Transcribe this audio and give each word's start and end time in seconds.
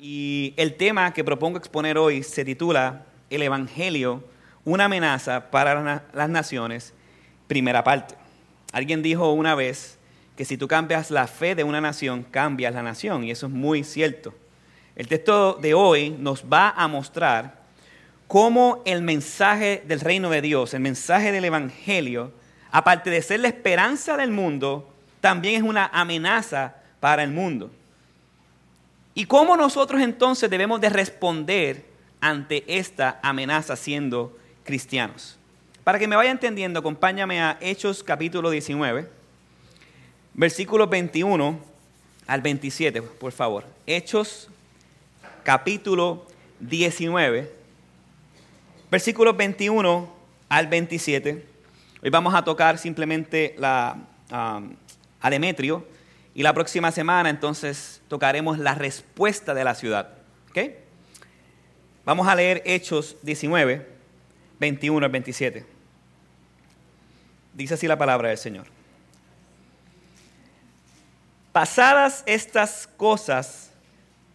y 0.00 0.54
el 0.56 0.76
tema 0.76 1.12
que 1.12 1.24
propongo 1.24 1.58
exponer 1.58 1.98
hoy 1.98 2.22
se 2.22 2.42
titula 2.42 3.04
El 3.28 3.42
Evangelio, 3.42 4.24
una 4.64 4.86
amenaza 4.86 5.50
para 5.50 6.02
las 6.14 6.30
naciones, 6.30 6.94
primera 7.46 7.84
parte. 7.84 8.14
Alguien 8.72 9.02
dijo 9.02 9.30
una 9.32 9.54
vez 9.54 9.98
que 10.36 10.46
si 10.46 10.56
tú 10.56 10.68
cambias 10.68 11.10
la 11.10 11.26
fe 11.26 11.54
de 11.54 11.64
una 11.64 11.82
nación, 11.82 12.22
cambias 12.22 12.72
la 12.72 12.82
nación, 12.82 13.24
y 13.24 13.30
eso 13.30 13.46
es 13.46 13.52
muy 13.52 13.84
cierto. 13.84 14.32
El 14.96 15.06
texto 15.06 15.54
de 15.60 15.74
hoy 15.74 16.08
nos 16.18 16.44
va 16.50 16.70
a 16.70 16.88
mostrar 16.88 17.60
cómo 18.26 18.80
el 18.86 19.02
mensaje 19.02 19.82
del 19.86 20.00
reino 20.00 20.30
de 20.30 20.40
Dios, 20.40 20.72
el 20.72 20.80
mensaje 20.80 21.30
del 21.30 21.44
Evangelio, 21.44 22.32
aparte 22.70 23.10
de 23.10 23.20
ser 23.20 23.40
la 23.40 23.48
esperanza 23.48 24.16
del 24.16 24.30
mundo, 24.30 24.94
también 25.20 25.56
es 25.56 25.62
una 25.62 25.90
amenaza 25.92 26.76
para 27.00 27.22
el 27.22 27.32
mundo. 27.32 27.70
¿Y 29.20 29.26
cómo 29.26 29.54
nosotros 29.54 30.00
entonces 30.00 30.48
debemos 30.48 30.80
de 30.80 30.88
responder 30.88 31.84
ante 32.22 32.64
esta 32.66 33.20
amenaza 33.22 33.76
siendo 33.76 34.34
cristianos? 34.64 35.36
Para 35.84 35.98
que 35.98 36.08
me 36.08 36.16
vaya 36.16 36.30
entendiendo, 36.30 36.80
acompáñame 36.80 37.38
a 37.42 37.58
Hechos 37.60 38.02
capítulo 38.02 38.48
19, 38.48 39.06
versículos 40.32 40.88
21 40.88 41.60
al 42.26 42.40
27, 42.40 43.02
por 43.02 43.32
favor. 43.32 43.66
Hechos 43.86 44.48
capítulo 45.42 46.24
19, 46.60 47.52
versículos 48.90 49.36
21 49.36 50.14
al 50.48 50.66
27. 50.66 51.46
Hoy 52.02 52.08
vamos 52.08 52.34
a 52.34 52.42
tocar 52.42 52.78
simplemente 52.78 53.54
la 53.58 53.98
a 54.30 55.28
Demetrio 55.28 55.84
y 56.40 56.42
la 56.42 56.54
próxima 56.54 56.90
semana 56.90 57.28
entonces 57.28 58.00
tocaremos 58.08 58.58
la 58.58 58.74
respuesta 58.74 59.52
de 59.52 59.62
la 59.62 59.74
ciudad. 59.74 60.08
Vamos 62.06 62.26
a 62.26 62.34
leer 62.34 62.62
Hechos 62.64 63.18
19, 63.20 63.86
21 64.58 65.04
al 65.04 65.12
27. 65.12 65.66
Dice 67.52 67.74
así 67.74 67.86
la 67.86 67.98
palabra 67.98 68.30
del 68.30 68.38
Señor. 68.38 68.64
Pasadas 71.52 72.22
estas 72.24 72.86
cosas, 72.96 73.70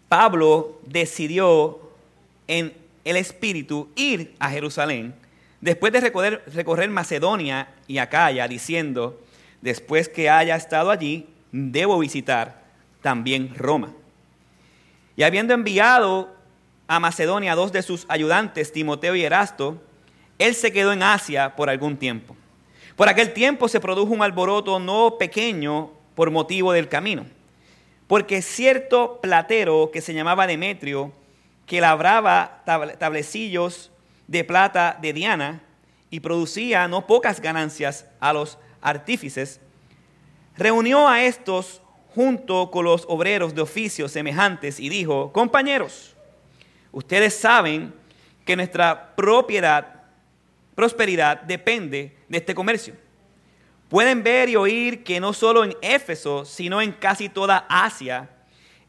Pablo 0.07 0.79
decidió 0.85 1.89
en 2.45 2.71
el 3.03 3.15
Espíritu 3.15 3.89
ir 3.95 4.35
a 4.37 4.51
Jerusalén 4.51 5.15
después 5.59 5.91
de 5.91 6.01
recorrer, 6.01 6.43
recorrer 6.53 6.87
Macedonia 6.91 7.69
y 7.87 7.97
Acaya, 7.97 8.47
diciendo, 8.47 9.19
después 9.61 10.07
que 10.07 10.29
haya 10.29 10.55
estado 10.55 10.91
allí, 10.91 11.29
debo 11.55 11.97
visitar 11.97 12.61
también 13.01 13.55
Roma. 13.55 13.93
Y 15.15 15.23
habiendo 15.23 15.53
enviado 15.53 16.35
a 16.87 16.99
Macedonia 16.99 17.53
a 17.53 17.55
dos 17.55 17.71
de 17.71 17.81
sus 17.81 18.05
ayudantes, 18.09 18.73
Timoteo 18.73 19.15
y 19.15 19.23
Erasto, 19.23 19.81
él 20.37 20.53
se 20.53 20.73
quedó 20.73 20.91
en 20.91 21.01
Asia 21.01 21.55
por 21.55 21.69
algún 21.69 21.95
tiempo. 21.95 22.35
Por 22.97 23.07
aquel 23.07 23.31
tiempo 23.31 23.69
se 23.69 23.79
produjo 23.79 24.13
un 24.13 24.21
alboroto 24.21 24.79
no 24.79 25.17
pequeño 25.17 25.91
por 26.13 26.29
motivo 26.29 26.73
del 26.73 26.89
camino, 26.89 27.25
porque 28.07 28.41
cierto 28.41 29.19
platero 29.21 29.91
que 29.91 30.01
se 30.01 30.13
llamaba 30.13 30.47
Demetrio, 30.47 31.13
que 31.65 31.81
labraba 31.81 32.63
tablecillos 32.99 33.91
de 34.27 34.43
plata 34.43 34.97
de 35.01 35.13
Diana 35.13 35.61
y 36.09 36.19
producía 36.19 36.87
no 36.87 37.07
pocas 37.07 37.41
ganancias 37.41 38.05
a 38.19 38.33
los 38.33 38.57
artífices, 38.81 39.61
reunió 40.57 41.07
a 41.07 41.23
estos 41.23 41.81
junto 42.13 42.71
con 42.71 42.85
los 42.85 43.05
obreros 43.07 43.53
de 43.53 43.61
oficios 43.61 44.11
semejantes 44.11 44.79
y 44.79 44.89
dijo, 44.89 45.31
compañeros, 45.31 46.15
ustedes 46.91 47.35
saben 47.35 47.93
que 48.45 48.55
nuestra 48.55 49.15
propiedad, 49.15 50.03
prosperidad 50.75 51.41
depende 51.41 52.17
de 52.29 52.37
este 52.37 52.55
comercio. 52.55 52.95
Pueden 53.89 54.23
ver 54.23 54.49
y 54.49 54.55
oír 54.55 55.03
que 55.03 55.19
no 55.19 55.33
solo 55.33 55.63
en 55.63 55.75
Éfeso, 55.81 56.45
sino 56.45 56.81
en 56.81 56.91
casi 56.93 57.29
toda 57.29 57.65
Asia, 57.69 58.29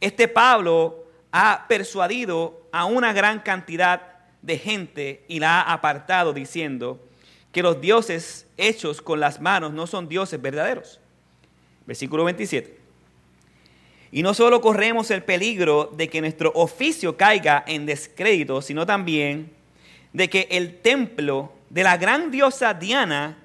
este 0.01 0.29
Pablo 0.29 1.05
ha 1.33 1.67
persuadido 1.69 2.69
a 2.73 2.85
una 2.85 3.13
gran 3.13 3.41
cantidad 3.41 4.15
de 4.43 4.59
gente 4.59 5.25
y 5.29 5.41
la 5.41 5.61
ha 5.61 5.73
apartado 5.73 6.33
diciendo, 6.33 7.01
que 7.57 7.63
los 7.63 7.81
dioses 7.81 8.47
hechos 8.59 9.01
con 9.01 9.19
las 9.19 9.41
manos 9.41 9.73
no 9.73 9.87
son 9.87 10.09
dioses 10.09 10.41
verdaderos. 10.43 11.01
Versículo 11.87 12.25
27. 12.25 12.77
Y 14.13 14.23
no 14.23 14.35
solo 14.35 14.61
corremos 14.61 15.11
el 15.11 15.23
peligro 15.23 15.93
de 15.97 16.09
que 16.09 16.21
nuestro 16.21 16.53
oficio 16.55 17.17
caiga 17.17 17.65
en 17.67 17.87
descrédito, 17.87 18.63
sino 18.63 18.87
también 18.87 19.53
de 20.13 20.31
que 20.31 20.49
el 20.51 20.79
templo 20.81 21.53
de 21.71 21.83
la 21.83 21.97
gran 21.97 22.31
diosa 22.31 22.75
Diana 22.75 23.39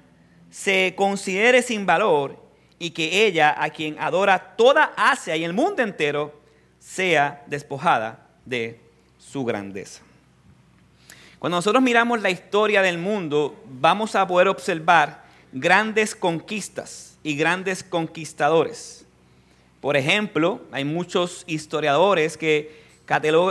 se 0.50 0.94
considere 0.96 1.62
sin 1.62 1.86
valor 1.86 2.40
y 2.78 2.90
que 2.90 3.26
ella, 3.26 3.54
a 3.56 3.70
quien 3.70 3.96
adora 3.98 4.56
toda 4.56 4.92
Asia 4.96 5.36
y 5.36 5.44
el 5.44 5.52
mundo 5.52 5.82
entero, 5.82 6.40
sea 6.78 7.44
despojada 7.46 8.26
de 8.44 8.80
su 9.18 9.44
grandeza. 9.44 10.02
Cuando 11.38 11.58
nosotros 11.58 11.82
miramos 11.82 12.22
la 12.22 12.30
historia 12.30 12.82
del 12.82 12.98
mundo, 12.98 13.60
vamos 13.66 14.14
a 14.14 14.26
poder 14.26 14.48
observar 14.48 15.21
grandes 15.52 16.14
conquistas 16.14 17.18
y 17.22 17.36
grandes 17.36 17.84
conquistadores. 17.84 19.04
Por 19.80 19.96
ejemplo, 19.96 20.62
hay 20.72 20.84
muchos 20.84 21.44
historiadores 21.46 22.36
que 22.36 22.82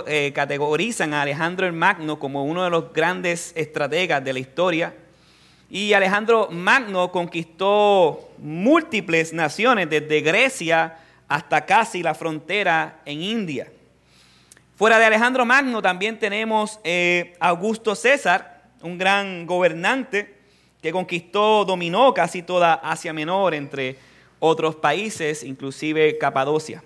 eh, 0.07 0.31
categorizan 0.34 1.13
a 1.13 1.22
Alejandro 1.22 1.67
el 1.67 1.73
Magno 1.73 2.19
como 2.19 2.45
uno 2.45 2.63
de 2.63 2.69
los 2.69 2.94
grandes 2.94 3.53
estrategas 3.56 4.23
de 4.23 4.34
la 4.34 4.39
historia. 4.39 4.95
Y 5.69 5.94
Alejandro 5.94 6.50
Magno 6.50 7.12
conquistó 7.12 8.31
múltiples 8.39 9.33
naciones, 9.33 9.89
desde 9.89 10.22
Grecia 10.22 10.97
hasta 11.28 11.66
casi 11.66 12.01
la 12.01 12.16
frontera 12.16 13.01
en 13.06 13.22
India. 13.22 13.72
Fuera 14.75 14.97
de 15.00 15.06
Alejandro 15.06 15.45
Magno 15.45 15.81
también 15.81 16.18
tenemos 16.18 16.79
eh, 16.83 17.35
Augusto 17.39 17.94
César, 17.94 18.63
un 18.81 18.97
gran 18.97 19.45
gobernante 19.45 20.41
que 20.81 20.92
conquistó, 20.92 21.66
dominó 21.66 22.14
casi 22.14 22.42
toda 22.42 22.74
Asia 22.74 23.14
Menor, 23.14 23.53
entre 23.53 23.97
otros 24.40 24.75
países, 24.75 25.44
inclusive 25.44 26.18
Capadocia. 26.18 26.84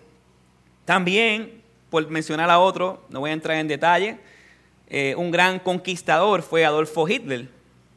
También, 0.83 1.61
por 1.89 2.07
mencionar 2.09 2.49
a 2.49 2.59
otro, 2.59 3.03
no 3.09 3.21
voy 3.21 3.29
a 3.29 3.33
entrar 3.33 3.57
en 3.57 3.67
detalle, 3.67 4.17
eh, 4.87 5.15
un 5.17 5.31
gran 5.31 5.59
conquistador 5.59 6.41
fue 6.41 6.65
Adolfo 6.65 7.07
Hitler, 7.07 7.47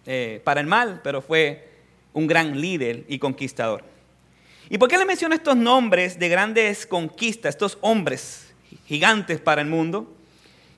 eh, 0.07 0.41
para 0.45 0.61
el 0.61 0.67
mal, 0.67 1.01
pero 1.03 1.21
fue 1.21 1.69
un 2.13 2.27
gran 2.27 2.61
líder 2.61 3.05
y 3.09 3.19
conquistador. 3.19 3.85
¿Y 4.71 4.79
por 4.79 4.89
qué 4.89 4.97
le 4.97 5.05
menciono 5.05 5.35
estos 5.35 5.57
nombres 5.57 6.19
de 6.19 6.29
grandes 6.29 6.87
conquistas, 6.87 7.55
estos 7.55 7.79
hombres 7.81 8.55
gigantes 8.87 9.41
para 9.41 9.61
el 9.61 9.69
mundo, 9.69 10.15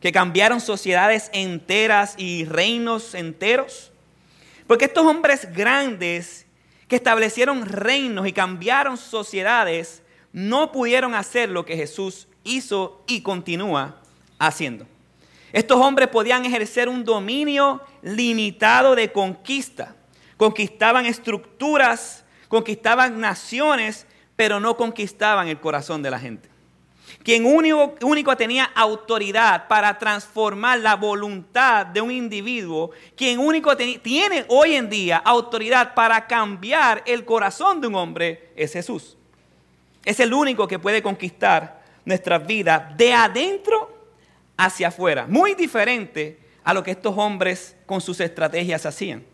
que 0.00 0.12
cambiaron 0.12 0.60
sociedades 0.60 1.30
enteras 1.32 2.14
y 2.16 2.44
reinos 2.44 3.14
enteros. 3.14 3.92
Porque 4.70 4.84
estos 4.84 5.04
hombres 5.04 5.52
grandes 5.52 6.46
que 6.86 6.94
establecieron 6.94 7.66
reinos 7.66 8.28
y 8.28 8.32
cambiaron 8.32 8.96
sociedades, 8.96 10.00
no 10.32 10.70
pudieron 10.70 11.12
hacer 11.16 11.48
lo 11.48 11.66
que 11.66 11.74
Jesús 11.74 12.28
hizo 12.44 13.02
y 13.08 13.22
continúa 13.22 14.00
haciendo. 14.38 14.86
Estos 15.52 15.76
hombres 15.78 16.06
podían 16.06 16.44
ejercer 16.44 16.88
un 16.88 17.04
dominio 17.04 17.82
limitado 18.02 18.94
de 18.94 19.10
conquista. 19.10 19.96
Conquistaban 20.36 21.04
estructuras, 21.04 22.24
conquistaban 22.46 23.18
naciones, 23.20 24.06
pero 24.36 24.60
no 24.60 24.76
conquistaban 24.76 25.48
el 25.48 25.58
corazón 25.58 26.00
de 26.00 26.12
la 26.12 26.20
gente 26.20 26.49
quien 27.22 27.44
único, 27.44 27.94
único 28.02 28.36
tenía 28.36 28.64
autoridad 28.74 29.68
para 29.68 29.98
transformar 29.98 30.78
la 30.80 30.96
voluntad 30.96 31.86
de 31.86 32.00
un 32.00 32.10
individuo, 32.10 32.90
quien 33.16 33.38
único 33.38 33.76
tiene 33.76 34.44
hoy 34.48 34.74
en 34.74 34.88
día 34.88 35.18
autoridad 35.18 35.94
para 35.94 36.26
cambiar 36.26 37.02
el 37.06 37.24
corazón 37.24 37.80
de 37.80 37.88
un 37.88 37.94
hombre, 37.94 38.50
es 38.56 38.72
Jesús. 38.72 39.16
Es 40.04 40.18
el 40.20 40.32
único 40.32 40.66
que 40.66 40.78
puede 40.78 41.02
conquistar 41.02 41.82
nuestra 42.04 42.38
vida 42.38 42.94
de 42.96 43.12
adentro 43.12 43.94
hacia 44.56 44.88
afuera. 44.88 45.26
Muy 45.28 45.54
diferente 45.54 46.38
a 46.64 46.72
lo 46.72 46.82
que 46.82 46.92
estos 46.92 47.16
hombres 47.16 47.76
con 47.86 48.00
sus 48.00 48.20
estrategias 48.20 48.86
hacían. 48.86 49.24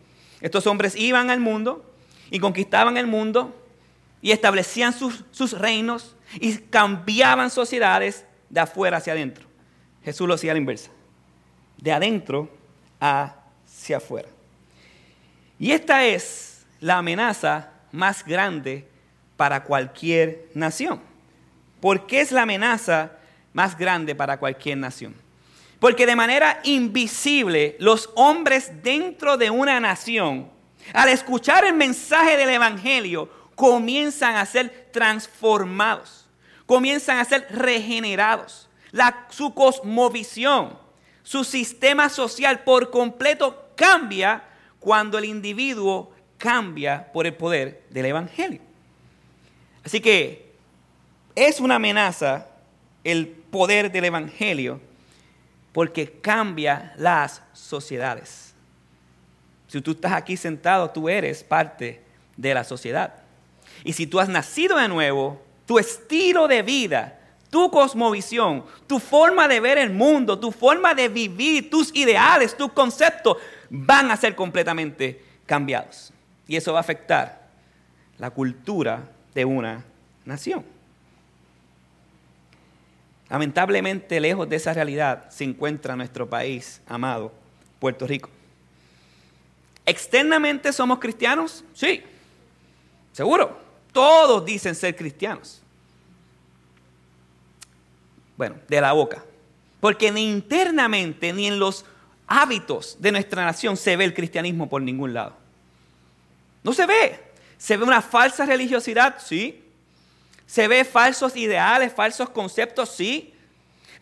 Estos 0.40 0.66
hombres 0.66 0.96
iban 0.96 1.30
al 1.30 1.40
mundo 1.40 1.84
y 2.30 2.40
conquistaban 2.40 2.96
el 2.96 3.06
mundo 3.06 3.54
y 4.20 4.32
establecían 4.32 4.92
sus, 4.92 5.24
sus 5.30 5.52
reinos 5.52 6.15
y 6.34 6.56
cambiaban 6.58 7.50
sociedades 7.50 8.24
de 8.48 8.60
afuera 8.60 8.98
hacia 8.98 9.12
adentro. 9.12 9.46
Jesús 10.04 10.28
lo 10.28 10.34
hacía 10.34 10.52
a 10.52 10.54
la 10.54 10.60
inversa, 10.60 10.90
de 11.78 11.92
adentro 11.92 12.50
hacia 13.00 13.98
afuera. 13.98 14.28
Y 15.58 15.72
esta 15.72 16.04
es 16.04 16.66
la 16.80 16.98
amenaza 16.98 17.70
más 17.92 18.24
grande 18.24 18.86
para 19.36 19.64
cualquier 19.64 20.46
nación. 20.54 21.00
¿Por 21.80 22.06
qué 22.06 22.20
es 22.20 22.32
la 22.32 22.42
amenaza 22.42 23.12
más 23.56 23.78
grande 23.78 24.14
para 24.14 24.38
cualquier 24.38 24.76
nación. 24.76 25.14
Porque 25.80 26.04
de 26.04 26.14
manera 26.14 26.60
invisible 26.64 27.74
los 27.78 28.10
hombres 28.14 28.70
dentro 28.82 29.38
de 29.38 29.48
una 29.48 29.80
nación, 29.80 30.50
al 30.92 31.08
escuchar 31.08 31.64
el 31.64 31.72
mensaje 31.72 32.36
del 32.36 32.50
Evangelio, 32.50 33.30
comienzan 33.56 34.36
a 34.36 34.46
ser 34.46 34.88
transformados, 34.92 36.26
comienzan 36.66 37.18
a 37.18 37.24
ser 37.24 37.48
regenerados. 37.50 38.68
Su 39.30 39.52
cosmovisión, 39.52 40.78
su 41.24 41.42
sistema 41.42 42.08
social 42.08 42.60
por 42.60 42.90
completo 42.90 43.70
cambia 43.74 44.44
cuando 44.78 45.18
el 45.18 45.24
individuo 45.24 46.12
cambia 46.38 47.12
por 47.12 47.26
el 47.26 47.34
poder 47.34 47.82
del 47.90 48.06
Evangelio. 48.06 48.60
Así 49.84 50.00
que 50.00 50.52
es 51.34 51.60
una 51.60 51.76
amenaza 51.76 52.46
el 53.04 53.28
poder 53.28 53.90
del 53.90 54.04
Evangelio 54.04 54.80
porque 55.72 56.10
cambia 56.10 56.94
las 56.96 57.42
sociedades. 57.52 58.54
Si 59.68 59.80
tú 59.80 59.92
estás 59.92 60.12
aquí 60.12 60.36
sentado, 60.36 60.90
tú 60.90 61.08
eres 61.08 61.42
parte 61.44 62.02
de 62.36 62.54
la 62.54 62.64
sociedad. 62.64 63.25
Y 63.84 63.92
si 63.92 64.06
tú 64.06 64.20
has 64.20 64.28
nacido 64.28 64.76
de 64.76 64.88
nuevo, 64.88 65.40
tu 65.66 65.78
estilo 65.78 66.48
de 66.48 66.62
vida, 66.62 67.18
tu 67.50 67.70
cosmovisión, 67.70 68.64
tu 68.86 68.98
forma 68.98 69.48
de 69.48 69.60
ver 69.60 69.78
el 69.78 69.90
mundo, 69.90 70.38
tu 70.38 70.52
forma 70.52 70.94
de 70.94 71.08
vivir, 71.08 71.70
tus 71.70 71.94
ideales, 71.94 72.56
tus 72.56 72.72
conceptos 72.72 73.38
van 73.70 74.10
a 74.10 74.16
ser 74.16 74.34
completamente 74.34 75.22
cambiados. 75.46 76.12
Y 76.46 76.56
eso 76.56 76.72
va 76.72 76.78
a 76.78 76.82
afectar 76.82 77.48
la 78.18 78.30
cultura 78.30 79.10
de 79.34 79.44
una 79.44 79.84
nación. 80.24 80.64
Lamentablemente, 83.28 84.20
lejos 84.20 84.48
de 84.48 84.56
esa 84.56 84.72
realidad 84.72 85.28
se 85.30 85.44
encuentra 85.44 85.96
nuestro 85.96 86.28
país 86.28 86.80
amado, 86.86 87.32
Puerto 87.80 88.06
Rico. 88.06 88.30
¿Externamente 89.84 90.72
somos 90.72 90.98
cristianos? 90.98 91.64
Sí, 91.74 92.02
seguro. 93.12 93.65
Todos 93.96 94.44
dicen 94.44 94.74
ser 94.74 94.94
cristianos. 94.94 95.62
Bueno, 98.36 98.56
de 98.68 98.78
la 98.78 98.92
boca. 98.92 99.24
Porque 99.80 100.12
ni 100.12 100.30
internamente 100.30 101.32
ni 101.32 101.46
en 101.46 101.58
los 101.58 101.86
hábitos 102.26 102.98
de 103.00 103.10
nuestra 103.10 103.42
nación 103.42 103.74
se 103.74 103.96
ve 103.96 104.04
el 104.04 104.12
cristianismo 104.12 104.68
por 104.68 104.82
ningún 104.82 105.14
lado. 105.14 105.34
No 106.62 106.74
se 106.74 106.84
ve. 106.84 107.18
Se 107.56 107.78
ve 107.78 107.84
una 107.84 108.02
falsa 108.02 108.44
religiosidad, 108.44 109.16
sí. 109.18 109.64
Se 110.46 110.68
ve 110.68 110.84
falsos 110.84 111.34
ideales, 111.34 111.90
falsos 111.90 112.28
conceptos, 112.28 112.90
sí. 112.90 113.32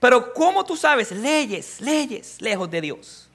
Pero 0.01 0.35
¿cómo 0.35 0.65
tú 0.65 0.77
sabes? 0.77 1.13
Leyes, 1.13 1.81
leyes 1.81 2.43
lejos 2.43 2.69
de 2.69 2.81
Dios. 2.81 3.29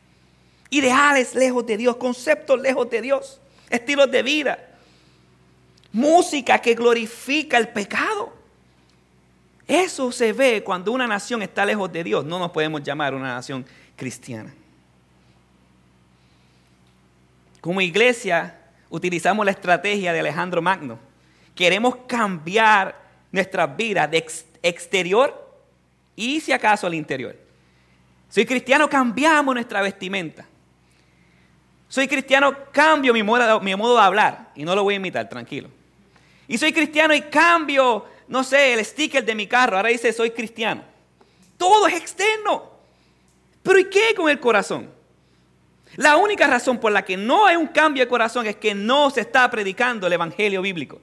Ideales 0.69 1.35
lejos 1.35 1.65
de 1.65 1.77
Dios, 1.77 1.95
conceptos 1.95 2.59
lejos 2.59 2.89
de 2.89 3.01
Dios, 3.01 3.39
estilos 3.69 4.11
de 4.11 4.23
vida. 4.23 4.68
Música 5.91 6.59
que 6.59 6.75
glorifica 6.75 7.57
el 7.57 7.69
pecado. 7.69 8.33
Eso 9.67 10.11
se 10.11 10.33
ve 10.33 10.63
cuando 10.63 10.91
una 10.91 11.07
nación 11.07 11.41
está 11.41 11.65
lejos 11.65 11.91
de 11.91 12.03
Dios. 12.03 12.25
No 12.25 12.39
nos 12.39 12.51
podemos 12.51 12.83
llamar 12.83 13.13
una 13.13 13.35
nación 13.35 13.65
cristiana. 13.95 14.53
Como 17.61 17.81
iglesia 17.81 18.57
utilizamos 18.89 19.45
la 19.45 19.51
estrategia 19.51 20.13
de 20.13 20.19
Alejandro 20.19 20.61
Magno 20.61 21.09
queremos 21.59 21.97
cambiar 22.07 22.95
nuestras 23.33 23.75
vidas 23.75 24.09
de 24.09 24.25
exterior 24.63 25.59
y 26.15 26.39
si 26.39 26.53
acaso 26.53 26.87
al 26.87 26.93
interior. 26.93 27.35
Soy 28.29 28.45
cristiano, 28.45 28.89
cambiamos 28.89 29.53
nuestra 29.53 29.81
vestimenta. 29.81 30.45
Soy 31.89 32.07
cristiano, 32.07 32.55
cambio 32.71 33.13
mi 33.13 33.23
modo, 33.23 33.59
mi 33.59 33.75
modo 33.75 33.97
de 33.97 34.01
hablar. 34.01 34.51
Y 34.55 34.63
no 34.63 34.73
lo 34.73 34.83
voy 34.83 34.93
a 34.93 34.97
imitar, 34.97 35.27
tranquilo. 35.27 35.69
Y 36.49 36.57
soy 36.57 36.73
cristiano 36.73 37.13
y 37.13 37.21
cambio, 37.21 38.05
no 38.27 38.43
sé, 38.43 38.73
el 38.73 38.83
sticker 38.83 39.23
de 39.23 39.35
mi 39.35 39.45
carro. 39.45 39.77
Ahora 39.77 39.89
dice, 39.89 40.11
soy 40.11 40.31
cristiano. 40.31 40.83
Todo 41.57 41.87
es 41.87 41.93
externo. 41.93 42.71
Pero 43.61 43.77
¿y 43.77 43.85
qué 43.85 44.15
con 44.15 44.27
el 44.29 44.39
corazón? 44.39 44.89
La 45.95 46.17
única 46.17 46.47
razón 46.47 46.79
por 46.79 46.91
la 46.91 47.05
que 47.05 47.15
no 47.15 47.45
hay 47.45 47.55
un 47.55 47.67
cambio 47.67 48.03
de 48.03 48.09
corazón 48.09 48.47
es 48.47 48.55
que 48.55 48.73
no 48.73 49.11
se 49.11 49.21
está 49.21 49.49
predicando 49.51 50.07
el 50.07 50.13
Evangelio 50.13 50.63
bíblico. 50.63 50.99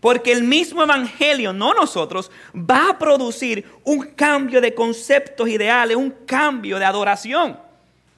Porque 0.00 0.32
el 0.32 0.42
mismo 0.42 0.82
Evangelio, 0.82 1.52
no 1.52 1.74
nosotros, 1.74 2.30
va 2.54 2.90
a 2.90 2.98
producir 2.98 3.66
un 3.84 4.06
cambio 4.06 4.62
de 4.62 4.72
conceptos 4.72 5.50
ideales, 5.50 5.98
un 5.98 6.10
cambio 6.24 6.78
de 6.78 6.86
adoración. 6.86 7.58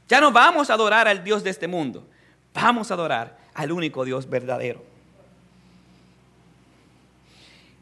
Ya 0.09 0.21
no 0.21 0.31
vamos 0.31 0.71
a 0.71 0.75
adorar 0.75 1.09
al 1.09 1.25
Dios 1.25 1.43
de 1.43 1.51
este 1.51 1.67
mundo, 1.67 2.07
vamos 2.55 2.93
a 2.93 2.95
adorar 2.95 3.39
al 3.55 3.73
único 3.73 4.05
Dios 4.05 4.29
verdadero. 4.31 4.90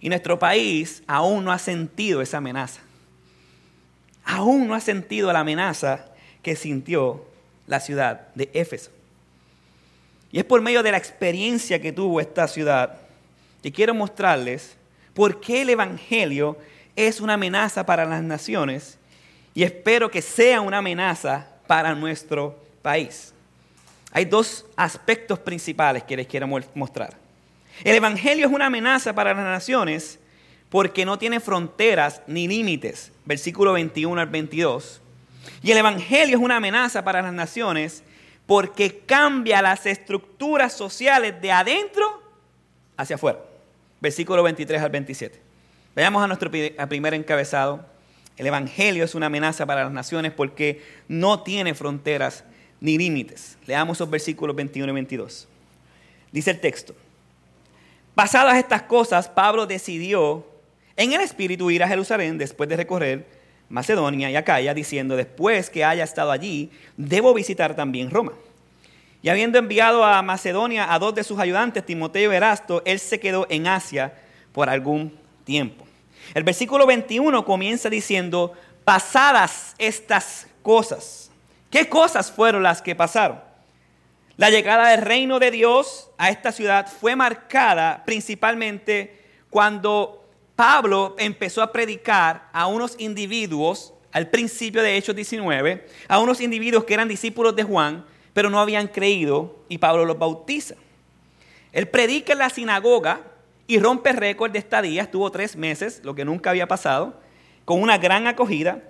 Y 0.00 0.08
nuestro 0.08 0.38
país 0.38 1.02
aún 1.06 1.44
no 1.44 1.52
ha 1.52 1.58
sentido 1.58 2.22
esa 2.22 2.38
amenaza. 2.38 2.80
Aún 4.24 4.68
no 4.68 4.74
ha 4.74 4.80
sentido 4.80 5.32
la 5.32 5.40
amenaza 5.40 6.06
que 6.42 6.54
sintió 6.54 7.24
la 7.66 7.80
ciudad 7.80 8.28
de 8.34 8.50
Éfeso. 8.52 8.90
Y 10.30 10.38
es 10.38 10.44
por 10.44 10.60
medio 10.60 10.82
de 10.82 10.92
la 10.92 10.98
experiencia 10.98 11.80
que 11.80 11.92
tuvo 11.92 12.20
esta 12.20 12.46
ciudad 12.46 12.98
y 13.62 13.70
quiero 13.70 13.94
mostrarles 13.94 14.76
por 15.14 15.40
qué 15.40 15.62
el 15.62 15.70
Evangelio 15.70 16.58
es 16.94 17.20
una 17.20 17.34
amenaza 17.34 17.86
para 17.86 18.04
las 18.04 18.22
naciones 18.22 18.98
y 19.54 19.62
espero 19.62 20.10
que 20.10 20.22
sea 20.22 20.60
una 20.60 20.78
amenaza 20.78 21.48
para 21.66 21.94
nuestro 21.94 22.58
país. 22.82 23.32
Hay 24.12 24.24
dos 24.24 24.64
aspectos 24.76 25.38
principales 25.38 26.02
que 26.02 26.16
les 26.16 26.26
quiero 26.26 26.46
mostrar. 26.74 27.27
El 27.84 27.96
Evangelio 27.96 28.46
es 28.46 28.52
una 28.52 28.66
amenaza 28.66 29.14
para 29.14 29.34
las 29.34 29.44
naciones 29.44 30.18
porque 30.68 31.04
no 31.04 31.18
tiene 31.18 31.40
fronteras 31.40 32.22
ni 32.26 32.46
límites, 32.46 33.12
versículo 33.24 33.72
21 33.72 34.20
al 34.20 34.28
22. 34.28 35.00
Y 35.62 35.70
el 35.70 35.78
Evangelio 35.78 36.36
es 36.36 36.42
una 36.42 36.56
amenaza 36.56 37.04
para 37.04 37.22
las 37.22 37.32
naciones 37.32 38.02
porque 38.46 39.00
cambia 39.06 39.62
las 39.62 39.86
estructuras 39.86 40.72
sociales 40.72 41.40
de 41.40 41.52
adentro 41.52 42.22
hacia 42.96 43.16
afuera 43.16 43.38
versículo 44.00 44.42
23 44.42 44.82
al 44.82 44.90
27. 44.90 45.40
Veamos 45.94 46.22
a 46.22 46.26
nuestro 46.26 46.50
primer 46.50 47.14
encabezado. 47.14 47.84
El 48.36 48.46
Evangelio 48.46 49.04
es 49.04 49.14
una 49.14 49.26
amenaza 49.26 49.66
para 49.66 49.84
las 49.84 49.92
naciones 49.92 50.32
porque 50.32 50.82
no 51.08 51.42
tiene 51.42 51.74
fronteras 51.74 52.44
ni 52.80 52.96
límites. 52.96 53.58
Leamos 53.66 53.98
los 53.98 54.08
versículos 54.08 54.54
21 54.54 54.92
y 54.92 54.94
22. 54.94 55.48
Dice 56.30 56.50
el 56.52 56.60
texto. 56.60 56.94
Pasadas 58.18 58.56
estas 58.56 58.82
cosas, 58.82 59.28
Pablo 59.28 59.64
decidió 59.64 60.44
en 60.96 61.12
el 61.12 61.20
espíritu 61.20 61.70
ir 61.70 61.84
a 61.84 61.86
Jerusalén 61.86 62.36
después 62.36 62.68
de 62.68 62.76
recorrer 62.76 63.28
Macedonia 63.68 64.28
y 64.28 64.34
Acaya, 64.34 64.74
diciendo, 64.74 65.14
después 65.14 65.70
que 65.70 65.84
haya 65.84 66.02
estado 66.02 66.32
allí, 66.32 66.72
debo 66.96 67.32
visitar 67.32 67.76
también 67.76 68.10
Roma. 68.10 68.32
Y 69.22 69.28
habiendo 69.28 69.56
enviado 69.56 70.04
a 70.04 70.20
Macedonia 70.22 70.92
a 70.92 70.98
dos 70.98 71.14
de 71.14 71.22
sus 71.22 71.38
ayudantes, 71.38 71.86
Timoteo 71.86 72.32
y 72.32 72.34
Erasto, 72.34 72.82
él 72.84 72.98
se 72.98 73.20
quedó 73.20 73.46
en 73.50 73.68
Asia 73.68 74.12
por 74.50 74.68
algún 74.68 75.16
tiempo. 75.44 75.86
El 76.34 76.42
versículo 76.42 76.86
21 76.86 77.44
comienza 77.44 77.88
diciendo, 77.88 78.52
pasadas 78.82 79.76
estas 79.78 80.48
cosas. 80.64 81.30
¿Qué 81.70 81.88
cosas 81.88 82.32
fueron 82.32 82.64
las 82.64 82.82
que 82.82 82.96
pasaron? 82.96 83.47
La 84.38 84.50
llegada 84.50 84.90
del 84.90 85.02
reino 85.02 85.40
de 85.40 85.50
Dios 85.50 86.12
a 86.16 86.30
esta 86.30 86.52
ciudad 86.52 86.86
fue 86.86 87.16
marcada 87.16 88.04
principalmente 88.06 89.20
cuando 89.50 90.28
Pablo 90.54 91.16
empezó 91.18 91.60
a 91.60 91.72
predicar 91.72 92.48
a 92.52 92.68
unos 92.68 92.94
individuos, 93.00 93.94
al 94.12 94.30
principio 94.30 94.80
de 94.80 94.96
Hechos 94.96 95.16
19, 95.16 95.84
a 96.06 96.20
unos 96.20 96.40
individuos 96.40 96.84
que 96.84 96.94
eran 96.94 97.08
discípulos 97.08 97.56
de 97.56 97.64
Juan, 97.64 98.06
pero 98.32 98.48
no 98.48 98.60
habían 98.60 98.86
creído 98.86 99.56
y 99.68 99.78
Pablo 99.78 100.04
los 100.04 100.20
bautiza. 100.20 100.76
Él 101.72 101.88
predica 101.88 102.32
en 102.32 102.38
la 102.38 102.48
sinagoga 102.48 103.22
y 103.66 103.80
rompe 103.80 104.12
récord 104.12 104.52
de 104.52 104.60
estadía, 104.60 105.02
estuvo 105.02 105.32
tres 105.32 105.56
meses, 105.56 106.00
lo 106.04 106.14
que 106.14 106.24
nunca 106.24 106.50
había 106.50 106.68
pasado, 106.68 107.20
con 107.64 107.82
una 107.82 107.98
gran 107.98 108.28
acogida. 108.28 108.84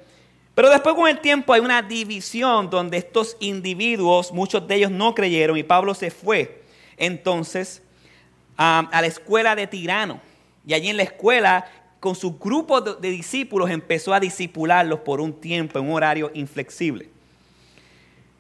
Pero 0.59 0.71
después 0.71 0.97
con 0.97 1.07
el 1.07 1.21
tiempo 1.21 1.53
hay 1.53 1.61
una 1.61 1.83
división 1.83 2.69
donde 2.69 2.97
estos 2.97 3.37
individuos, 3.39 4.33
muchos 4.33 4.67
de 4.67 4.75
ellos 4.75 4.91
no 4.91 5.15
creyeron 5.15 5.57
y 5.57 5.63
Pablo 5.63 5.95
se 5.95 6.11
fue 6.11 6.65
entonces 6.97 7.81
a, 8.57 8.89
la 8.91 9.07
escuela 9.07 9.55
de 9.55 9.69
Tirano. 9.69 10.21
Y 10.67 10.75
allí 10.75 10.89
en 10.89 10.97
la 10.97 11.05
escuela, 11.05 11.65
con 12.01 12.17
su 12.17 12.41
grupo 12.41 12.81
de, 12.81 12.97
de 12.97 13.09
discípulos, 13.09 13.71
empezó 13.71 14.13
a 14.13 14.19
discipularlos 14.19 14.99
por 14.99 15.21
un 15.21 15.33
tiempo, 15.33 15.79
en 15.79 15.85
un 15.85 15.93
horario 15.93 16.29
inflexible. 16.35 17.09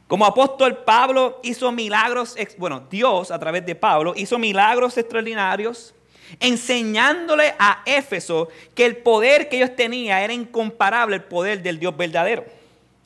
Como 0.08 0.26
apóstol 0.26 0.78
Pablo 0.78 1.38
hizo 1.44 1.70
milagros, 1.70 2.34
bueno, 2.56 2.82
Dios 2.90 3.30
a 3.30 3.38
través 3.38 3.64
de 3.64 3.76
Pablo 3.76 4.14
hizo 4.16 4.40
milagros 4.40 4.98
extraordinarios 4.98 5.94
enseñándole 6.40 7.54
a 7.58 7.82
Éfeso 7.86 8.48
que 8.74 8.84
el 8.84 8.96
poder 8.98 9.48
que 9.48 9.56
ellos 9.56 9.74
tenían 9.76 10.22
era 10.22 10.32
incomparable 10.32 11.16
al 11.16 11.24
poder 11.24 11.62
del 11.62 11.78
Dios 11.78 11.96
verdadero. 11.96 12.44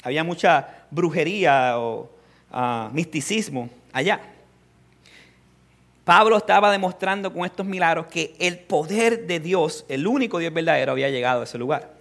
Había 0.03 0.25
mucha 0.25 0.69
brujería 0.91 1.79
o 1.79 2.11
ah, 2.51 2.91
misticismo 2.93 3.71
allá. 3.93 4.21
Pablo 6.05 6.37
estaba 6.37 6.73
demostrando 6.73 7.33
con 7.33 7.45
estos 7.45 7.65
milagros 7.65 8.07
que 8.07 8.35
el 8.41 8.59
poder 8.59 9.27
de 9.27 9.39
Dios, 9.39 9.85
el 9.89 10.07
único 10.07 10.39
Dios 10.39 10.53
verdadero, 10.53 10.93
había 10.93 11.11
llegado 11.11 11.43
a 11.43 11.45
ese 11.45 11.59
lugar. 11.59 11.93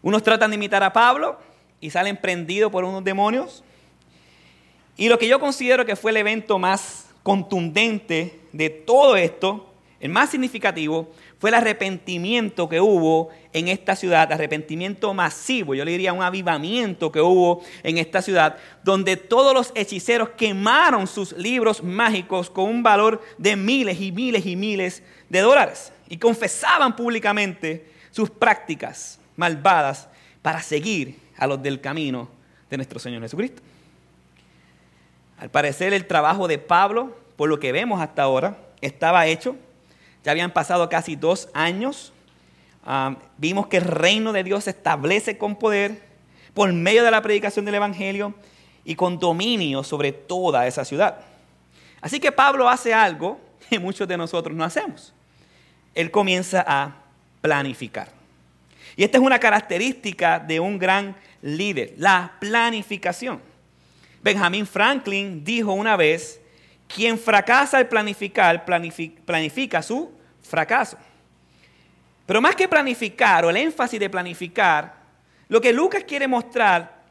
Unos 0.00 0.22
tratan 0.22 0.50
de 0.50 0.56
imitar 0.56 0.82
a 0.84 0.92
Pablo 0.92 1.38
y 1.80 1.90
salen 1.90 2.16
prendidos 2.16 2.70
por 2.70 2.84
unos 2.84 3.02
demonios. 3.02 3.64
Y 4.96 5.08
lo 5.08 5.18
que 5.18 5.26
yo 5.26 5.40
considero 5.40 5.84
que 5.84 5.96
fue 5.96 6.12
el 6.12 6.18
evento 6.18 6.58
más 6.58 7.08
contundente 7.24 8.38
de 8.52 8.70
todo 8.70 9.16
esto, 9.16 9.73
el 10.04 10.10
más 10.10 10.28
significativo, 10.28 11.10
fue 11.38 11.48
el 11.48 11.54
arrepentimiento 11.54 12.68
que 12.68 12.78
hubo 12.78 13.30
en 13.54 13.68
esta 13.68 13.96
ciudad, 13.96 14.30
arrepentimiento 14.30 15.14
masivo, 15.14 15.74
yo 15.74 15.82
le 15.82 15.92
diría 15.92 16.12
un 16.12 16.22
avivamiento 16.22 17.10
que 17.10 17.22
hubo 17.22 17.64
en 17.82 17.96
esta 17.96 18.20
ciudad, 18.20 18.58
donde 18.82 19.16
todos 19.16 19.54
los 19.54 19.72
hechiceros 19.74 20.28
quemaron 20.36 21.06
sus 21.06 21.32
libros 21.32 21.82
mágicos 21.82 22.50
con 22.50 22.66
un 22.66 22.82
valor 22.82 23.22
de 23.38 23.56
miles 23.56 23.98
y 23.98 24.12
miles 24.12 24.44
y 24.44 24.56
miles 24.56 25.02
de 25.30 25.40
dólares 25.40 25.90
y 26.06 26.18
confesaban 26.18 26.94
públicamente 26.94 27.90
sus 28.10 28.28
prácticas 28.28 29.18
malvadas 29.36 30.06
para 30.42 30.60
seguir 30.60 31.18
a 31.38 31.46
los 31.46 31.62
del 31.62 31.80
camino 31.80 32.28
de 32.68 32.76
nuestro 32.76 32.98
Señor 32.98 33.22
Jesucristo. 33.22 33.62
Al 35.38 35.48
parecer 35.48 35.94
el 35.94 36.06
trabajo 36.06 36.46
de 36.46 36.58
Pablo, 36.58 37.16
por 37.36 37.48
lo 37.48 37.58
que 37.58 37.72
vemos 37.72 38.02
hasta 38.02 38.22
ahora, 38.22 38.58
estaba 38.82 39.26
hecho. 39.26 39.56
Ya 40.24 40.32
habían 40.32 40.52
pasado 40.52 40.88
casi 40.88 41.16
dos 41.16 41.48
años. 41.52 42.12
Ah, 42.84 43.16
vimos 43.36 43.66
que 43.66 43.76
el 43.76 43.84
reino 43.84 44.32
de 44.32 44.42
Dios 44.42 44.64
se 44.64 44.70
establece 44.70 45.38
con 45.38 45.56
poder 45.56 46.02
por 46.54 46.72
medio 46.72 47.04
de 47.04 47.10
la 47.10 47.22
predicación 47.22 47.64
del 47.64 47.74
Evangelio 47.74 48.34
y 48.84 48.94
con 48.94 49.18
dominio 49.18 49.84
sobre 49.84 50.12
toda 50.12 50.66
esa 50.66 50.84
ciudad. 50.84 51.18
Así 52.00 52.20
que 52.20 52.32
Pablo 52.32 52.68
hace 52.68 52.94
algo 52.94 53.38
que 53.68 53.78
muchos 53.78 54.08
de 54.08 54.16
nosotros 54.16 54.56
no 54.56 54.64
hacemos. 54.64 55.12
Él 55.94 56.10
comienza 56.10 56.64
a 56.66 56.96
planificar. 57.40 58.08
Y 58.96 59.04
esta 59.04 59.18
es 59.18 59.24
una 59.24 59.38
característica 59.38 60.38
de 60.38 60.60
un 60.60 60.78
gran 60.78 61.16
líder, 61.42 61.94
la 61.98 62.32
planificación. 62.40 63.40
Benjamin 64.22 64.66
Franklin 64.66 65.44
dijo 65.44 65.72
una 65.72 65.96
vez, 65.96 66.40
quien 66.88 67.18
fracasa 67.18 67.78
al 67.78 67.88
planificar, 67.88 68.64
planifica 68.64 69.82
su 69.82 70.13
fracaso. 70.54 70.96
Pero 72.26 72.40
más 72.40 72.54
que 72.54 72.68
planificar 72.68 73.44
o 73.44 73.50
el 73.50 73.56
énfasis 73.56 73.98
de 73.98 74.08
planificar, 74.08 74.94
lo 75.48 75.60
que 75.60 75.72
Lucas 75.72 76.04
quiere 76.04 76.28
mostrar, 76.28 77.02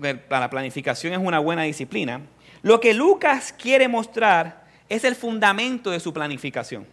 la 0.00 0.48
planificación 0.48 1.12
es 1.12 1.18
una 1.18 1.38
buena 1.40 1.64
disciplina, 1.64 2.22
lo 2.62 2.80
que 2.80 2.94
Lucas 2.94 3.52
quiere 3.52 3.86
mostrar 3.86 4.64
es 4.88 5.04
el 5.04 5.14
fundamento 5.14 5.90
de 5.90 6.00
su 6.00 6.12
planificación. 6.12 6.86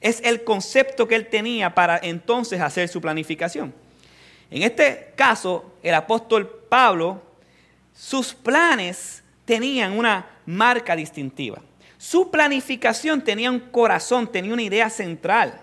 Es 0.00 0.22
el 0.24 0.44
concepto 0.44 1.06
que 1.06 1.14
él 1.14 1.26
tenía 1.28 1.74
para 1.74 1.98
entonces 2.02 2.60
hacer 2.60 2.88
su 2.88 3.00
planificación. 3.00 3.74
En 4.50 4.62
este 4.62 5.12
caso, 5.14 5.74
el 5.82 5.94
apóstol 5.94 6.48
Pablo 6.70 7.22
sus 7.94 8.32
planes 8.32 9.22
tenían 9.44 9.98
una 9.98 10.24
marca 10.46 10.94
distintiva. 10.94 11.60
Su 12.08 12.30
planificación 12.30 13.20
tenía 13.20 13.50
un 13.50 13.60
corazón, 13.60 14.32
tenía 14.32 14.54
una 14.54 14.62
idea 14.62 14.88
central. 14.88 15.60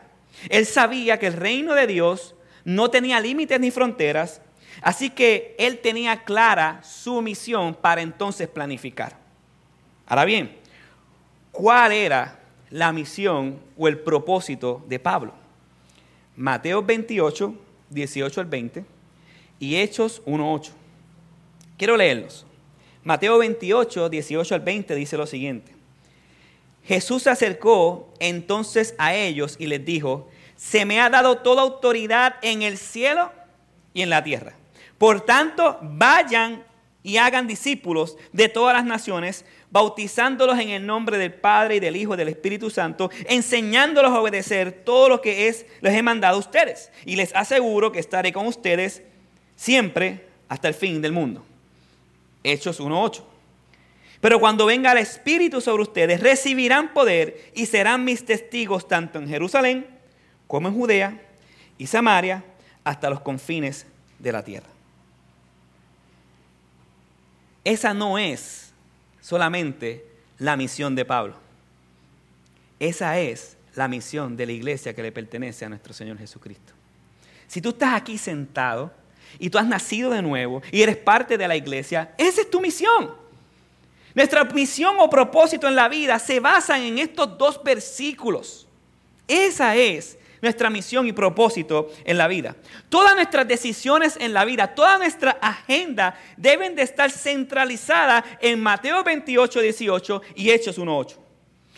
Él 0.48 0.68
sabía 0.68 1.18
que 1.18 1.26
el 1.26 1.34
reino 1.34 1.74
de 1.74 1.88
Dios 1.88 2.36
no 2.64 2.92
tenía 2.92 3.20
límites 3.20 3.60
ni 3.60 3.72
fronteras, 3.72 4.44
así 4.84 5.10
que 5.10 5.56
él 5.58 5.80
tenía 5.80 6.24
clara 6.24 6.84
su 6.84 7.20
misión 7.24 7.74
para 7.74 8.04
entonces 8.04 8.48
planificar. 8.48 9.18
Ahora 10.06 10.24
bien, 10.24 10.56
¿cuál 11.52 11.94
era 11.94 12.40
la 12.70 12.92
misión 12.92 13.60
o 13.76 13.88
el 13.88 13.98
propósito 13.98 14.86
de 14.88 15.00
Pablo? 15.00 15.34
Mateo 16.36 16.84
28, 16.84 17.56
18 17.90 18.42
al 18.42 18.46
20 18.46 18.86
y 19.58 19.78
Hechos 19.78 20.22
1, 20.28 20.54
8. 20.54 20.74
Quiero 21.76 21.98
leerlos. 21.98 22.46
Mateo 23.04 23.40
28, 23.40 24.10
18 24.10 24.54
al 24.54 24.62
20 24.62 24.94
dice 24.94 25.18
lo 25.18 25.26
siguiente. 25.26 25.75
Jesús 26.88 27.24
se 27.24 27.30
acercó 27.30 28.14
entonces 28.20 28.94
a 28.98 29.16
ellos 29.16 29.56
y 29.60 29.68
les 29.68 29.84
dijo, 29.84 30.30
se 30.56 30.86
me 30.86 31.02
ha 31.02 31.10
dado 31.10 31.40
toda 31.40 31.64
autoridad 31.64 32.36
en 32.42 32.62
el 32.62 32.78
cielo 32.78 33.32
y 33.94 34.02
en 34.02 34.10
la 34.10 34.24
tierra. 34.24 34.54
Por 34.98 35.22
tanto, 35.22 35.78
vayan 35.82 36.64
y 37.04 37.18
hagan 37.18 37.48
discípulos 37.48 38.18
de 38.32 38.50
todas 38.50 38.76
las 38.76 38.86
naciones, 38.86 39.46
bautizándolos 39.70 40.58
en 40.60 40.70
el 40.70 40.86
nombre 40.86 41.18
del 41.18 41.34
Padre 41.34 41.76
y 41.76 41.80
del 41.80 41.96
Hijo 41.96 42.14
y 42.14 42.18
del 42.18 42.30
Espíritu 42.30 42.70
Santo, 42.70 43.12
enseñándolos 43.28 44.12
a 44.12 44.22
obedecer 44.22 44.72
todo 44.84 45.10
lo 45.10 45.22
que 45.22 45.48
es, 45.48 45.66
les 45.82 45.94
he 45.94 46.02
mandado 46.02 46.38
a 46.38 46.40
ustedes. 46.40 46.92
Y 47.06 47.16
les 47.16 47.36
aseguro 47.36 47.92
que 47.92 48.00
estaré 48.00 48.32
con 48.32 48.48
ustedes 48.48 49.04
siempre 49.56 50.26
hasta 50.50 50.68
el 50.68 50.74
fin 50.74 51.02
del 51.02 51.12
mundo. 51.12 51.44
Hechos 52.44 52.80
1.8. 52.80 53.35
Pero 54.22 54.40
cuando 54.40 54.66
venga 54.66 54.92
el 54.92 54.98
Espíritu 55.00 55.62
sobre 55.62 55.84
ustedes, 55.84 56.20
recibirán 56.20 56.94
poder 56.94 57.52
y 57.54 57.66
serán 57.66 58.04
mis 58.04 58.26
testigos 58.26 58.88
tanto 58.88 59.20
en 59.20 59.28
Jerusalén 59.28 59.86
como 60.48 60.68
en 60.68 60.74
Judea 60.74 61.22
y 61.78 61.88
Samaria 61.88 62.44
hasta 62.84 63.10
los 63.10 63.22
confines 63.22 63.86
de 64.20 64.32
la 64.32 64.44
tierra. 64.44 64.68
Esa 67.64 67.94
no 67.94 68.18
es 68.18 68.72
solamente 69.22 70.06
la 70.38 70.56
misión 70.56 70.96
de 70.96 71.04
Pablo. 71.06 71.36
Esa 72.80 73.20
es 73.20 73.58
la 73.76 73.88
misión 73.88 74.38
de 74.38 74.46
la 74.46 74.52
iglesia 74.52 74.94
que 74.94 75.02
le 75.02 75.12
pertenece 75.12 75.66
a 75.66 75.70
nuestro 75.70 75.94
Señor 75.94 76.18
Jesucristo. 76.18 76.74
Si 77.48 77.62
tú 77.62 77.70
estás 77.70 77.94
aquí 77.94 78.18
sentado, 78.18 78.92
y 79.40 79.50
tú 79.50 79.58
has 79.58 79.68
nacido 79.68 80.12
de 80.12 80.22
nuevo 80.22 80.62
y 80.72 80.82
eres 80.82 80.98
parte 80.98 81.38
de 81.38 81.48
la 81.48 81.56
iglesia, 81.56 82.14
esa 82.18 82.42
es 82.42 82.50
tu 82.50 82.62
misión. 82.62 83.25
Nuestra 84.16 84.46
misión 84.46 84.96
o 85.00 85.10
propósito 85.10 85.68
en 85.68 85.76
la 85.76 85.90
vida 85.90 86.18
se 86.20 86.40
basa 86.40 86.80
en 86.80 86.98
estos 86.98 87.38
dos 87.38 87.62
versículos. 87.62 88.66
Esa 89.28 89.76
es 89.76 90.18
nuestra 90.42 90.70
misión 90.70 91.08
y 91.08 91.12
propósito 91.12 91.92
en 92.06 92.18
la 92.18 92.28
vida. 92.28 92.56
Todas 92.88 93.16
nuestras 93.16 93.48
decisiones 93.48 94.16
en 94.20 94.34
la 94.34 94.46
vida, 94.46 94.74
toda 94.74 94.98
nuestra 94.98 95.32
agenda 95.42 96.18
deben 96.38 96.76
de 96.76 96.84
estar 96.84 97.12
centralizadas 97.12 98.24
en 98.40 98.62
Mateo 98.62 99.04
28, 99.04 99.60
18 99.60 100.22
y 100.36 100.52
Hechos 100.52 100.78
1, 100.78 100.98
8. 100.98 101.22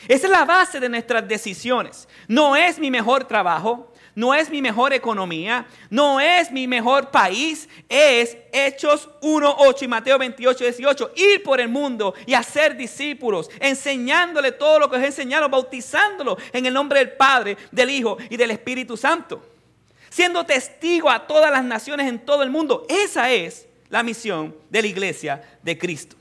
Esa 0.07 0.27
es 0.27 0.31
la 0.31 0.45
base 0.45 0.79
de 0.79 0.89
nuestras 0.89 1.27
decisiones. 1.27 2.07
No 2.27 2.55
es 2.55 2.77
mi 2.77 2.91
mejor 2.91 3.25
trabajo, 3.25 3.91
no 4.17 4.33
es 4.33 4.49
mi 4.49 4.63
mejor 4.63 4.93
economía, 4.93 5.67
no 5.91 6.19
es 6.19 6.51
mi 6.51 6.65
mejor 6.65 7.11
país, 7.11 7.69
es 7.87 8.35
Hechos 8.51 9.07
1, 9.21 9.55
8 9.59 9.85
y 9.85 9.87
Mateo 9.87 10.17
28, 10.17 10.63
18. 10.63 11.11
Ir 11.15 11.43
por 11.43 11.61
el 11.61 11.69
mundo 11.69 12.15
y 12.25 12.33
hacer 12.33 12.75
discípulos, 12.75 13.47
enseñándole 13.59 14.53
todo 14.53 14.79
lo 14.79 14.89
que 14.89 14.95
os 14.95 15.03
he 15.03 15.05
enseñado, 15.05 15.47
bautizándolo 15.49 16.35
en 16.51 16.65
el 16.65 16.73
nombre 16.73 16.97
del 16.97 17.11
Padre, 17.11 17.57
del 17.71 17.91
Hijo 17.91 18.17
y 18.27 18.37
del 18.37 18.49
Espíritu 18.49 18.97
Santo. 18.97 19.45
Siendo 20.09 20.43
testigo 20.47 21.11
a 21.11 21.27
todas 21.27 21.51
las 21.51 21.63
naciones 21.63 22.07
en 22.07 22.17
todo 22.17 22.41
el 22.41 22.49
mundo. 22.49 22.87
Esa 22.89 23.29
es 23.31 23.67
la 23.87 24.01
misión 24.01 24.55
de 24.71 24.81
la 24.81 24.87
iglesia 24.87 25.43
de 25.61 25.77
Cristo. 25.77 26.15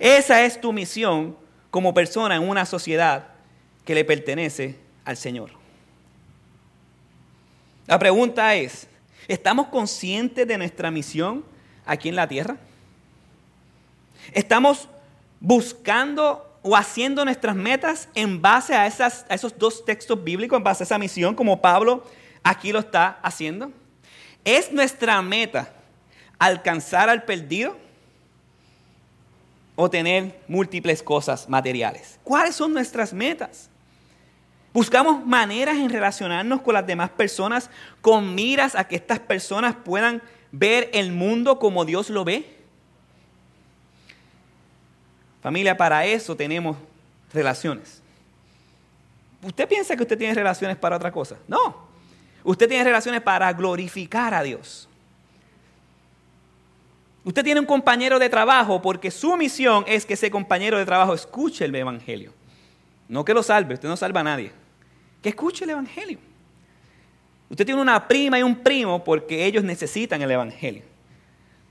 Esa 0.00 0.42
es 0.42 0.60
tu 0.60 0.72
misión 0.72 1.36
como 1.70 1.94
persona 1.94 2.34
en 2.34 2.48
una 2.48 2.66
sociedad 2.66 3.28
que 3.84 3.94
le 3.94 4.04
pertenece 4.04 4.74
al 5.04 5.16
Señor. 5.16 5.61
La 7.86 7.98
pregunta 7.98 8.54
es, 8.54 8.86
¿estamos 9.26 9.68
conscientes 9.68 10.46
de 10.46 10.58
nuestra 10.58 10.90
misión 10.90 11.44
aquí 11.84 12.08
en 12.08 12.16
la 12.16 12.28
tierra? 12.28 12.56
¿Estamos 14.32 14.88
buscando 15.40 16.48
o 16.62 16.76
haciendo 16.76 17.24
nuestras 17.24 17.56
metas 17.56 18.08
en 18.14 18.40
base 18.40 18.74
a, 18.74 18.86
esos 18.86 19.58
dos 19.58 19.84
textos 19.84 20.22
bíblicos, 20.22 20.56
en 20.56 20.62
base 20.62 20.84
a 20.84 20.86
esa 20.86 20.98
misión, 20.98 21.34
como 21.34 21.60
Pablo 21.60 22.04
aquí 22.44 22.72
lo 22.72 22.78
está 22.78 23.18
haciendo? 23.22 23.72
¿Es 24.44 24.72
nuestra 24.72 25.20
meta 25.22 25.72
alcanzar 26.38 27.08
al 27.08 27.24
perdido 27.24 27.76
o 29.74 29.90
tener 29.90 30.40
múltiples 30.46 31.02
cosas 31.02 31.48
materiales? 31.48 32.20
¿Cuáles 32.22 32.54
son 32.54 32.72
nuestras 32.72 33.12
metas? 33.12 33.68
Buscamos 34.72 35.24
maneras 35.26 35.76
en 35.76 35.90
relacionarnos 35.90 36.62
con 36.62 36.74
las 36.74 36.86
demás 36.86 37.10
personas 37.10 37.68
con 38.00 38.34
miras 38.34 38.74
a 38.74 38.84
que 38.84 38.96
estas 38.96 39.18
personas 39.18 39.74
puedan 39.74 40.22
ver 40.50 40.88
el 40.94 41.12
mundo 41.12 41.58
como 41.58 41.84
Dios 41.84 42.08
lo 42.08 42.24
ve. 42.24 42.58
Familia, 45.42 45.76
para 45.76 46.06
eso 46.06 46.34
tenemos 46.36 46.76
relaciones. 47.34 48.00
¿Usted 49.42 49.68
piensa 49.68 49.96
que 49.96 50.02
usted 50.02 50.16
tiene 50.16 50.34
relaciones 50.34 50.76
para 50.76 50.96
otra 50.96 51.10
cosa? 51.12 51.36
No. 51.48 51.88
Usted 52.44 52.68
tiene 52.68 52.84
relaciones 52.84 53.20
para 53.20 53.52
glorificar 53.52 54.32
a 54.32 54.42
Dios. 54.42 54.88
Usted 57.24 57.44
tiene 57.44 57.60
un 57.60 57.66
compañero 57.66 58.18
de 58.18 58.28
trabajo 58.28 58.80
porque 58.80 59.10
su 59.10 59.36
misión 59.36 59.84
es 59.86 60.06
que 60.06 60.14
ese 60.14 60.30
compañero 60.30 60.78
de 60.78 60.86
trabajo 60.86 61.12
escuche 61.12 61.64
el 61.64 61.74
Evangelio. 61.74 62.32
No 63.08 63.24
que 63.24 63.34
lo 63.34 63.42
salve, 63.42 63.74
usted 63.74 63.88
no 63.88 63.96
salva 63.96 64.20
a 64.20 64.24
nadie. 64.24 64.61
Que 65.22 65.30
escuche 65.30 65.64
el 65.64 65.70
Evangelio. 65.70 66.18
Usted 67.48 67.64
tiene 67.64 67.80
una 67.80 68.08
prima 68.08 68.38
y 68.38 68.42
un 68.42 68.56
primo 68.56 69.04
porque 69.04 69.44
ellos 69.44 69.62
necesitan 69.62 70.20
el 70.22 70.30
Evangelio. 70.30 70.82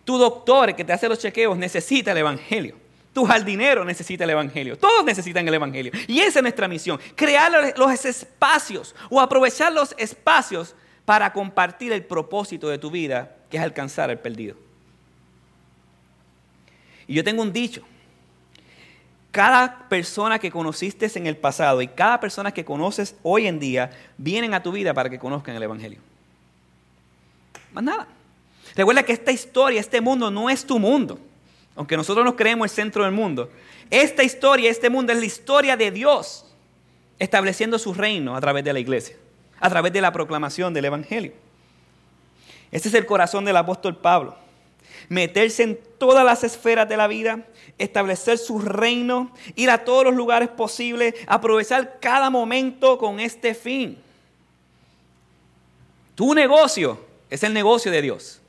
Tu 0.05 0.17
doctor 0.17 0.75
que 0.75 0.84
te 0.84 0.93
hace 0.93 1.10
los 1.10 1.20
chequeos 1.20 1.58
necesita 1.58 2.12
el 2.12 2.20
Evangelio. 2.20 2.75
Tu 3.13 3.25
jardinero 3.25 3.84
necesita 3.84 4.24
el 4.24 4.29
Evangelio. 4.29 4.77
Todos 4.77 5.03
necesitan 5.03 5.48
el 5.48 5.53
Evangelio. 5.53 5.91
Y 6.08 6.20
esa 6.20 6.39
es 6.39 6.43
nuestra 6.43 6.67
misión. 6.67 7.00
Crear 7.15 7.75
los 7.77 8.05
espacios 8.05 8.96
o 9.10 9.20
aprovechar 9.20 9.74
los 9.74 9.93
espacios 9.98 10.75
para 11.03 11.34
compartir 11.34 11.91
el 11.91 12.05
propósito 12.05 12.70
de 12.70 12.77
tu 12.77 12.89
vida, 12.89 13.36
que 13.50 13.58
es 13.58 13.63
alcanzar 13.63 14.10
al 14.10 14.20
perdido. 14.20 14.55
Y 17.08 17.15
yo 17.15 17.24
tengo 17.24 17.41
un 17.41 17.51
dicho. 17.51 17.84
Cada 19.31 19.88
persona 19.88 20.39
que 20.39 20.51
conociste 20.51 21.09
en 21.15 21.25
el 21.25 21.38
pasado 21.38 21.81
y 21.81 21.88
cada 21.88 22.19
persona 22.19 22.53
que 22.53 22.65
conoces 22.65 23.15
hoy 23.23 23.47
en 23.47 23.59
día 23.59 23.91
vienen 24.17 24.53
a 24.53 24.61
tu 24.61 24.73
vida 24.73 24.93
para 24.93 25.09
que 25.09 25.19
conozcan 25.19 25.55
el 25.55 25.63
Evangelio. 25.63 26.00
Más 27.71 27.83
nada. 27.83 28.07
Recuerda 28.75 29.03
que 29.03 29.13
esta 29.13 29.31
historia, 29.31 29.79
este 29.79 30.01
mundo 30.01 30.29
no 30.29 30.50
es 30.50 30.65
tu 30.65 30.79
mundo. 30.79 31.17
Aunque 31.77 31.95
nosotros 31.95 32.25
nos 32.25 32.35
creemos 32.35 32.65
el 32.65 32.69
centro 32.69 33.05
del 33.05 33.13
mundo. 33.13 33.50
Esta 33.89 34.23
historia, 34.23 34.69
este 34.69 34.89
mundo 34.89 35.13
es 35.13 35.19
la 35.19 35.25
historia 35.25 35.77
de 35.77 35.91
Dios 35.91 36.45
estableciendo 37.17 37.79
su 37.79 37.93
reino 37.93 38.35
a 38.35 38.41
través 38.41 38.65
de 38.65 38.73
la 38.73 38.79
iglesia, 38.79 39.15
a 39.59 39.69
través 39.69 39.93
de 39.93 40.01
la 40.01 40.11
proclamación 40.11 40.73
del 40.73 40.85
Evangelio. 40.85 41.33
Este 42.71 42.89
es 42.89 42.93
el 42.95 43.05
corazón 43.05 43.45
del 43.45 43.55
apóstol 43.55 43.95
Pablo 43.95 44.35
meterse 45.10 45.63
en 45.63 45.79
todas 45.98 46.25
las 46.25 46.43
esferas 46.43 46.88
de 46.88 46.98
la 46.98 47.08
vida, 47.08 47.46
establecer 47.77 48.38
su 48.38 48.60
reino, 48.60 49.34
ir 49.55 49.70
a 49.70 49.84
todos 49.84 50.05
los 50.05 50.15
lugares 50.15 50.50
posibles, 50.50 51.15
aprovechar 51.27 52.00
cada 52.00 52.29
momento 52.29 52.98
con 52.98 53.20
este 53.20 53.53
fin. 53.53 53.98
Tu 56.15 56.34
negocio 56.34 57.00
es 57.29 57.43
el 57.43 57.53
negocio 57.53 57.91
de 57.91 58.01
Dios. 58.01 58.39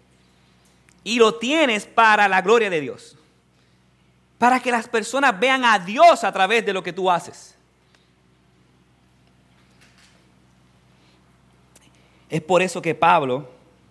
Y 1.05 1.19
lo 1.19 1.37
tienes 1.37 1.87
para 1.87 2.29
la 2.29 2.43
gloria 2.43 2.71
de 2.71 2.81
Dios. 2.81 3.17
Para 4.39 4.61
que 4.61 4.71
las 4.71 4.89
personas 4.89 5.39
vean 5.39 5.65
a 5.65 5.79
Dios 5.79 6.25
a 6.25 6.33
través 6.33 6.65
de 6.67 6.73
lo 6.73 6.83
que 6.83 6.93
tú 6.93 7.11
haces. 7.11 7.55
Es 12.29 12.41
por 12.41 12.63
eso 12.63 12.81
que 12.81 12.95
Pablo 12.95 13.49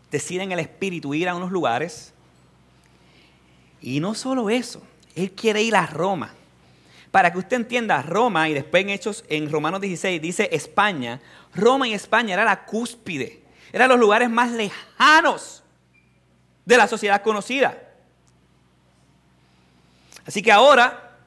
decide 0.10 0.44
en 0.44 0.52
el 0.52 0.60
Espíritu 0.60 1.14
ir 1.14 1.30
a 1.30 1.36
unos 1.36 1.52
lugares 1.52 2.12
y 3.82 4.00
no 4.00 4.14
solo 4.14 4.50
eso, 4.50 4.82
él 5.16 5.32
quiere 5.32 5.62
ir 5.64 5.76
a 5.76 5.86
Roma. 5.86 6.34
Para 7.12 7.32
que 7.32 7.40
usted 7.40 7.58
entienda, 7.58 8.02
Roma, 8.02 8.48
y 8.48 8.54
después 8.54 8.84
en 8.84 8.90
Hechos, 8.90 9.26
en 9.28 9.52
Romanos 9.52 9.82
16, 9.82 10.22
dice 10.22 10.50
España, 10.52 11.20
Roma 11.54 11.88
y 11.88 11.94
España 11.94 12.34
era 12.34 12.46
la 12.46 12.66
cúspide, 12.66 13.42
eran 13.74 13.90
los 13.90 14.00
lugares 14.00 14.30
más 14.30 14.52
lejanos 14.52 15.64
de 16.66 16.78
la 16.78 16.88
sociedad 16.88 17.22
conocida. 17.22 17.78
Así 20.26 20.42
que 20.42 20.52
ahora, 20.52 21.18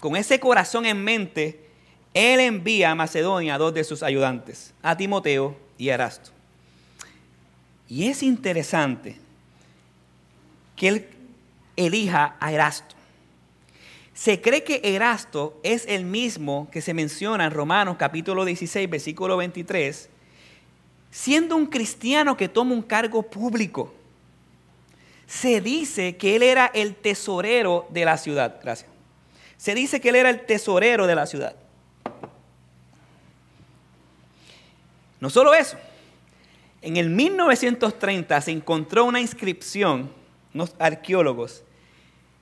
con 0.00 0.16
ese 0.16 0.38
corazón 0.38 0.84
en 0.84 1.02
mente, 1.02 1.68
él 2.12 2.40
envía 2.40 2.90
a 2.90 2.94
Macedonia 2.94 3.54
a 3.54 3.58
dos 3.58 3.72
de 3.72 3.84
sus 3.84 4.02
ayudantes, 4.02 4.74
a 4.82 4.96
Timoteo 4.96 5.56
y 5.78 5.88
a 5.88 5.94
Erasto. 5.94 6.30
Y 7.88 8.08
es 8.08 8.22
interesante 8.22 9.18
que 10.76 10.88
él 10.88 11.08
elija 11.76 12.36
a 12.40 12.52
Erasto. 12.52 12.94
Se 14.14 14.40
cree 14.40 14.62
que 14.62 14.80
Erasto 14.84 15.58
es 15.62 15.84
el 15.88 16.04
mismo 16.04 16.68
que 16.70 16.82
se 16.82 16.94
menciona 16.94 17.44
en 17.44 17.50
Romanos 17.50 17.96
capítulo 17.98 18.44
16, 18.44 18.88
versículo 18.88 19.36
23, 19.36 20.08
siendo 21.10 21.56
un 21.56 21.66
cristiano 21.66 22.36
que 22.36 22.48
toma 22.48 22.74
un 22.74 22.82
cargo 22.82 23.22
público. 23.22 23.92
Se 25.26 25.60
dice 25.60 26.16
que 26.16 26.36
él 26.36 26.42
era 26.42 26.66
el 26.66 26.94
tesorero 26.94 27.86
de 27.90 28.04
la 28.04 28.18
ciudad. 28.18 28.60
Gracias. 28.62 28.90
Se 29.56 29.74
dice 29.74 30.00
que 30.00 30.10
él 30.10 30.16
era 30.16 30.28
el 30.28 30.44
tesorero 30.44 31.06
de 31.06 31.14
la 31.14 31.26
ciudad. 31.26 31.56
No 35.20 35.30
solo 35.30 35.54
eso. 35.54 35.78
En 36.82 36.96
el 36.96 37.08
1930 37.08 38.40
se 38.40 38.50
encontró 38.50 39.04
una 39.04 39.20
inscripción 39.20 40.10
unos 40.54 40.74
arqueólogos, 40.78 41.62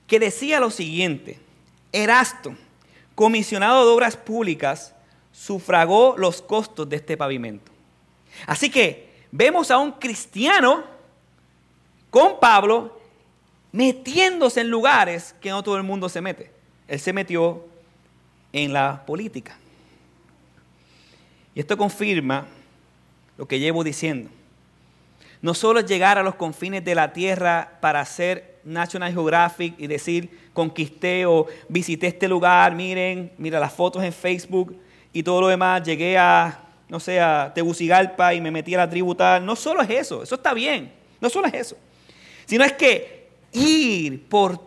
que 0.07 0.19
decía 0.19 0.59
lo 0.59 0.69
siguiente, 0.71 1.39
Erasto, 1.91 2.55
comisionado 3.15 3.85
de 3.85 3.91
obras 3.91 4.17
públicas, 4.17 4.93
sufragó 5.31 6.15
los 6.17 6.41
costos 6.41 6.87
de 6.89 6.97
este 6.97 7.17
pavimento. 7.17 7.71
Así 8.45 8.69
que 8.69 9.09
vemos 9.31 9.71
a 9.71 9.77
un 9.77 9.93
cristiano 9.93 10.83
con 12.09 12.39
Pablo 12.39 12.99
metiéndose 13.71 14.61
en 14.61 14.69
lugares 14.69 15.33
que 15.39 15.49
no 15.49 15.63
todo 15.63 15.77
el 15.77 15.83
mundo 15.83 16.09
se 16.09 16.21
mete. 16.21 16.51
Él 16.87 16.99
se 16.99 17.13
metió 17.13 17.65
en 18.51 18.73
la 18.73 19.05
política. 19.05 19.57
Y 21.55 21.59
esto 21.61 21.77
confirma 21.77 22.47
lo 23.37 23.47
que 23.47 23.59
llevo 23.59 23.83
diciendo. 23.83 24.29
No 25.41 25.55
solo 25.55 25.79
es 25.79 25.85
llegar 25.87 26.19
a 26.19 26.23
los 26.23 26.35
confines 26.35 26.85
de 26.85 26.93
la 26.93 27.13
tierra 27.13 27.77
para 27.81 28.01
hacer 28.01 28.59
National 28.63 29.11
Geographic 29.11 29.73
y 29.79 29.87
decir, 29.87 30.49
conquisté 30.53 31.25
o 31.25 31.47
visité 31.67 32.07
este 32.07 32.27
lugar, 32.27 32.75
miren, 32.75 33.31
mira 33.37 33.59
las 33.59 33.73
fotos 33.73 34.03
en 34.03 34.13
Facebook 34.13 34.77
y 35.11 35.23
todo 35.23 35.41
lo 35.41 35.47
demás, 35.47 35.81
llegué 35.81 36.15
a, 36.15 36.59
no 36.87 36.99
sé, 36.99 37.19
a 37.19 37.51
Tegucigalpa 37.55 38.35
y 38.35 38.41
me 38.41 38.51
metí 38.51 38.75
a 38.75 38.79
la 38.79 38.89
tributal. 38.89 39.43
No 39.43 39.55
solo 39.55 39.81
es 39.81 39.89
eso, 39.89 40.21
eso 40.21 40.35
está 40.35 40.53
bien, 40.53 40.93
no 41.19 41.27
solo 41.27 41.47
es 41.47 41.55
eso, 41.55 41.77
sino 42.45 42.63
es 42.63 42.73
que 42.73 43.29
ir 43.51 44.27
por 44.29 44.59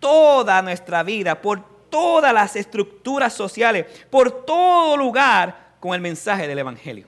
toda 0.00 0.60
nuestra 0.60 1.04
vida, 1.04 1.40
por 1.40 1.62
todas 1.88 2.34
las 2.34 2.56
estructuras 2.56 3.32
sociales, 3.32 3.86
por 4.10 4.44
todo 4.44 4.96
lugar 4.96 5.76
con 5.78 5.94
el 5.94 6.00
mensaje 6.00 6.48
del 6.48 6.58
Evangelio 6.58 7.06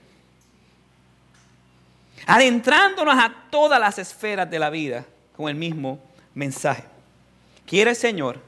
adentrándonos 2.28 3.16
a 3.16 3.34
todas 3.50 3.80
las 3.80 3.98
esferas 3.98 4.50
de 4.50 4.58
la 4.58 4.68
vida 4.68 5.06
con 5.34 5.48
el 5.48 5.54
mismo 5.54 5.98
mensaje. 6.34 6.84
Quiere 7.66 7.90
el 7.90 7.96
Señor, 7.96 8.38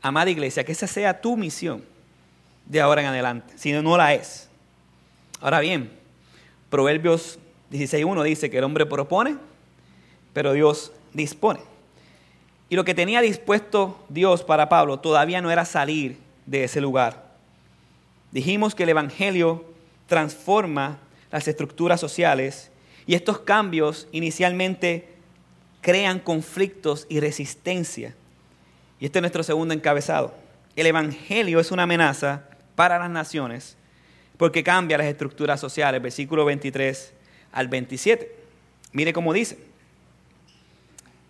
amada 0.00 0.30
iglesia, 0.30 0.62
que 0.62 0.70
esa 0.70 0.86
sea 0.86 1.20
tu 1.20 1.36
misión 1.36 1.84
de 2.66 2.80
ahora 2.80 3.00
en 3.00 3.08
adelante, 3.08 3.52
si 3.56 3.72
no, 3.72 3.82
no 3.82 3.96
la 3.96 4.14
es. 4.14 4.48
Ahora 5.40 5.58
bien, 5.58 5.90
Proverbios 6.70 7.40
16.1 7.72 8.22
dice 8.22 8.48
que 8.48 8.58
el 8.58 8.64
hombre 8.64 8.86
propone, 8.86 9.38
pero 10.32 10.52
Dios 10.52 10.92
dispone. 11.12 11.58
Y 12.68 12.76
lo 12.76 12.84
que 12.84 12.94
tenía 12.94 13.20
dispuesto 13.22 14.04
Dios 14.08 14.44
para 14.44 14.68
Pablo 14.68 15.00
todavía 15.00 15.42
no 15.42 15.50
era 15.50 15.64
salir 15.64 16.16
de 16.46 16.62
ese 16.62 16.80
lugar. 16.80 17.24
Dijimos 18.30 18.76
que 18.76 18.84
el 18.84 18.90
Evangelio 18.90 19.64
transforma 20.06 20.98
las 21.32 21.48
estructuras 21.48 21.98
sociales 21.98 22.69
y 23.06 23.14
estos 23.14 23.40
cambios 23.40 24.08
inicialmente 24.12 25.08
crean 25.80 26.18
conflictos 26.18 27.06
y 27.08 27.20
resistencia. 27.20 28.14
Y 28.98 29.06
este 29.06 29.18
es 29.18 29.22
nuestro 29.22 29.42
segundo 29.42 29.74
encabezado. 29.74 30.34
El 30.76 30.86
Evangelio 30.86 31.60
es 31.60 31.70
una 31.70 31.84
amenaza 31.84 32.44
para 32.74 32.98
las 32.98 33.10
naciones 33.10 33.76
porque 34.36 34.62
cambia 34.62 34.98
las 34.98 35.06
estructuras 35.06 35.60
sociales, 35.60 36.00
versículo 36.00 36.44
23 36.44 37.12
al 37.52 37.68
27. 37.68 38.34
Mire 38.92 39.12
cómo 39.12 39.32
dice. 39.32 39.58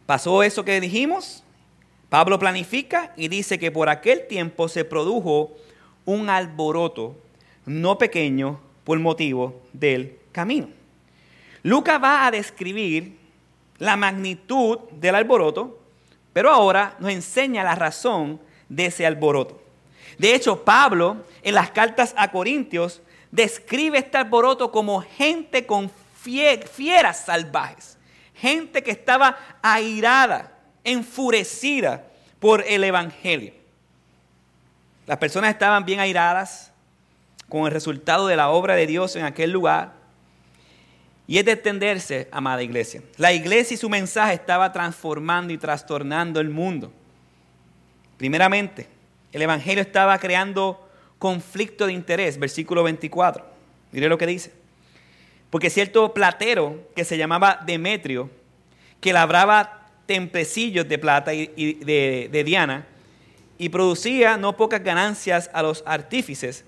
Pasó 0.06 0.42
eso 0.42 0.64
que 0.64 0.80
dijimos. 0.80 1.42
Pablo 2.08 2.38
planifica 2.38 3.12
y 3.16 3.28
dice 3.28 3.58
que 3.58 3.70
por 3.70 3.88
aquel 3.88 4.26
tiempo 4.26 4.68
se 4.68 4.84
produjo 4.84 5.56
un 6.04 6.28
alboroto 6.28 7.16
no 7.66 7.98
pequeño 7.98 8.60
por 8.84 8.98
motivo 8.98 9.62
del 9.72 10.18
camino. 10.32 10.79
Lucas 11.62 12.02
va 12.02 12.26
a 12.26 12.30
describir 12.30 13.18
la 13.78 13.96
magnitud 13.96 14.78
del 14.92 15.14
alboroto, 15.14 15.78
pero 16.32 16.50
ahora 16.50 16.96
nos 16.98 17.10
enseña 17.10 17.64
la 17.64 17.74
razón 17.74 18.40
de 18.68 18.86
ese 18.86 19.06
alboroto. 19.06 19.60
De 20.18 20.34
hecho, 20.34 20.64
Pablo 20.64 21.24
en 21.42 21.54
las 21.54 21.70
cartas 21.70 22.14
a 22.16 22.30
Corintios 22.30 23.02
describe 23.30 23.98
este 23.98 24.18
alboroto 24.18 24.70
como 24.70 25.02
gente 25.02 25.66
con 25.66 25.90
fieras 26.20 27.24
salvajes, 27.24 27.96
gente 28.34 28.82
que 28.82 28.90
estaba 28.90 29.38
airada, 29.62 30.52
enfurecida 30.84 32.04
por 32.38 32.64
el 32.66 32.84
Evangelio. 32.84 33.54
Las 35.06 35.18
personas 35.18 35.50
estaban 35.50 35.84
bien 35.84 36.00
airadas 36.00 36.70
con 37.48 37.66
el 37.66 37.72
resultado 37.72 38.26
de 38.26 38.36
la 38.36 38.50
obra 38.50 38.76
de 38.76 38.86
Dios 38.86 39.16
en 39.16 39.24
aquel 39.24 39.50
lugar. 39.50 39.99
Y 41.30 41.38
es 41.38 41.44
de 41.44 41.52
extenderse, 41.52 42.26
amada 42.32 42.60
iglesia. 42.60 43.04
La 43.16 43.32
iglesia 43.32 43.76
y 43.76 43.78
su 43.78 43.88
mensaje 43.88 44.34
estaba 44.34 44.72
transformando 44.72 45.52
y 45.52 45.58
trastornando 45.58 46.40
el 46.40 46.50
mundo. 46.50 46.92
Primeramente, 48.16 48.88
el 49.30 49.42
Evangelio 49.42 49.80
estaba 49.80 50.18
creando 50.18 50.90
conflicto 51.20 51.86
de 51.86 51.92
interés, 51.92 52.36
versículo 52.36 52.82
24. 52.82 53.46
Mire 53.92 54.08
lo 54.08 54.18
que 54.18 54.26
dice. 54.26 54.52
Porque 55.50 55.70
cierto 55.70 56.12
platero 56.12 56.88
que 56.96 57.04
se 57.04 57.16
llamaba 57.16 57.60
Demetrio, 57.64 58.28
que 59.00 59.12
labraba 59.12 59.86
templecillos 60.06 60.88
de 60.88 60.98
plata 60.98 61.32
y 61.32 61.46
de, 61.74 62.42
Diana 62.44 62.88
y 63.56 63.68
producía 63.68 64.36
no 64.36 64.56
pocas 64.56 64.82
ganancias 64.82 65.48
a 65.52 65.62
los 65.62 65.84
artífices, 65.86 66.64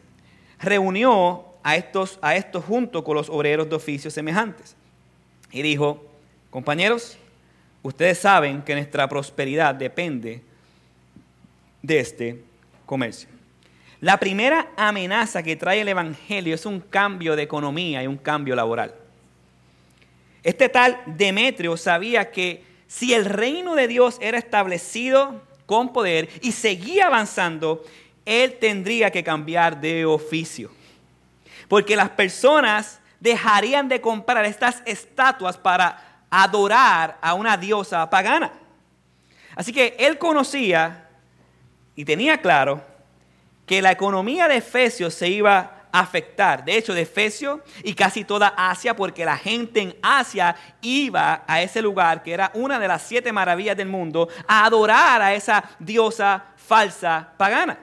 reunió 0.60 1.46
a 1.62 1.76
estos, 1.76 2.18
a 2.22 2.36
estos 2.36 2.64
junto 2.64 3.04
con 3.04 3.16
los 3.16 3.28
obreros 3.28 3.68
de 3.68 3.76
oficios 3.76 4.14
semejantes. 4.14 4.76
Y 5.50 5.62
dijo, 5.62 6.04
compañeros, 6.50 7.18
ustedes 7.82 8.18
saben 8.18 8.62
que 8.62 8.74
nuestra 8.74 9.08
prosperidad 9.08 9.74
depende 9.74 10.42
de 11.82 12.00
este 12.00 12.42
comercio. 12.86 13.28
La 14.00 14.18
primera 14.18 14.70
amenaza 14.76 15.42
que 15.42 15.56
trae 15.56 15.80
el 15.80 15.88
Evangelio 15.88 16.54
es 16.54 16.66
un 16.66 16.80
cambio 16.80 17.36
de 17.36 17.42
economía 17.42 18.02
y 18.02 18.06
un 18.06 18.16
cambio 18.16 18.56
laboral. 18.56 18.94
Este 20.42 20.68
tal 20.68 21.00
Demetrio 21.06 21.76
sabía 21.76 22.30
que 22.30 22.64
si 22.88 23.14
el 23.14 23.24
reino 23.24 23.74
de 23.76 23.86
Dios 23.86 24.18
era 24.20 24.38
establecido 24.38 25.40
con 25.66 25.92
poder 25.92 26.28
y 26.40 26.52
seguía 26.52 27.06
avanzando, 27.06 27.84
él 28.26 28.58
tendría 28.58 29.10
que 29.10 29.22
cambiar 29.22 29.80
de 29.80 30.04
oficio. 30.04 30.70
Porque 31.72 31.96
las 31.96 32.10
personas 32.10 33.00
dejarían 33.18 33.88
de 33.88 34.02
comprar 34.02 34.44
estas 34.44 34.82
estatuas 34.84 35.56
para 35.56 36.26
adorar 36.28 37.16
a 37.22 37.32
una 37.32 37.56
diosa 37.56 38.10
pagana. 38.10 38.52
Así 39.56 39.72
que 39.72 39.96
él 39.98 40.18
conocía 40.18 41.08
y 41.96 42.04
tenía 42.04 42.42
claro 42.42 42.84
que 43.64 43.80
la 43.80 43.90
economía 43.90 44.48
de 44.48 44.56
Efesios 44.56 45.14
se 45.14 45.30
iba 45.30 45.86
a 45.90 46.00
afectar. 46.00 46.62
De 46.62 46.76
hecho, 46.76 46.92
de 46.92 47.00
Efesios 47.00 47.60
y 47.82 47.94
casi 47.94 48.22
toda 48.22 48.48
Asia, 48.54 48.94
porque 48.94 49.24
la 49.24 49.38
gente 49.38 49.80
en 49.80 49.96
Asia 50.02 50.54
iba 50.82 51.42
a 51.46 51.62
ese 51.62 51.80
lugar, 51.80 52.22
que 52.22 52.34
era 52.34 52.50
una 52.52 52.78
de 52.78 52.88
las 52.88 53.00
siete 53.00 53.32
maravillas 53.32 53.78
del 53.78 53.88
mundo, 53.88 54.28
a 54.46 54.66
adorar 54.66 55.22
a 55.22 55.32
esa 55.32 55.64
diosa 55.78 56.44
falsa 56.54 57.32
pagana. 57.38 57.78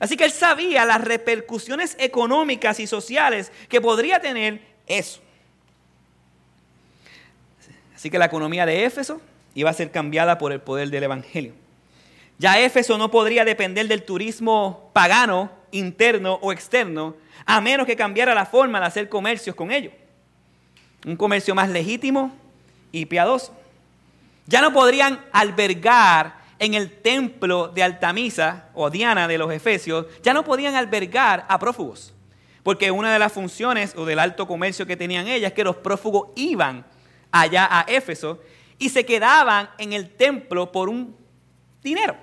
Así 0.00 0.16
que 0.16 0.24
él 0.24 0.32
sabía 0.32 0.86
las 0.86 1.02
repercusiones 1.02 1.94
económicas 2.00 2.80
y 2.80 2.86
sociales 2.86 3.52
que 3.68 3.80
podría 3.80 4.18
tener 4.18 4.60
eso. 4.86 5.20
Así 7.94 8.08
que 8.10 8.18
la 8.18 8.24
economía 8.24 8.64
de 8.64 8.86
Éfeso 8.86 9.20
iba 9.54 9.68
a 9.68 9.74
ser 9.74 9.90
cambiada 9.90 10.38
por 10.38 10.52
el 10.52 10.60
poder 10.60 10.88
del 10.88 11.02
Evangelio. 11.04 11.52
Ya 12.38 12.58
Éfeso 12.58 12.96
no 12.96 13.10
podría 13.10 13.44
depender 13.44 13.86
del 13.88 14.02
turismo 14.02 14.90
pagano, 14.94 15.50
interno 15.70 16.38
o 16.40 16.50
externo, 16.50 17.14
a 17.44 17.60
menos 17.60 17.86
que 17.86 17.94
cambiara 17.94 18.34
la 18.34 18.46
forma 18.46 18.80
de 18.80 18.86
hacer 18.86 19.10
comercios 19.10 19.54
con 19.54 19.70
ellos. 19.70 19.92
Un 21.04 21.16
comercio 21.16 21.54
más 21.54 21.68
legítimo 21.68 22.34
y 22.90 23.04
piadoso. 23.04 23.54
Ya 24.46 24.62
no 24.62 24.72
podrían 24.72 25.20
albergar 25.30 26.39
en 26.60 26.74
el 26.74 26.92
templo 26.92 27.68
de 27.68 27.82
Altamisa 27.82 28.68
o 28.74 28.90
Diana 28.90 29.26
de 29.26 29.38
los 29.38 29.50
Efesios, 29.50 30.06
ya 30.22 30.34
no 30.34 30.44
podían 30.44 30.74
albergar 30.74 31.46
a 31.48 31.58
prófugos. 31.58 32.12
Porque 32.62 32.90
una 32.90 33.12
de 33.12 33.18
las 33.18 33.32
funciones 33.32 33.94
o 33.96 34.04
del 34.04 34.18
alto 34.18 34.46
comercio 34.46 34.86
que 34.86 34.96
tenían 34.96 35.26
ellas 35.26 35.48
es 35.50 35.54
que 35.54 35.64
los 35.64 35.76
prófugos 35.76 36.28
iban 36.36 36.84
allá 37.32 37.66
a 37.70 37.86
Éfeso 37.88 38.40
y 38.78 38.90
se 38.90 39.06
quedaban 39.06 39.70
en 39.78 39.94
el 39.94 40.10
templo 40.10 40.70
por 40.70 40.90
un 40.90 41.16
dinero. 41.82 42.14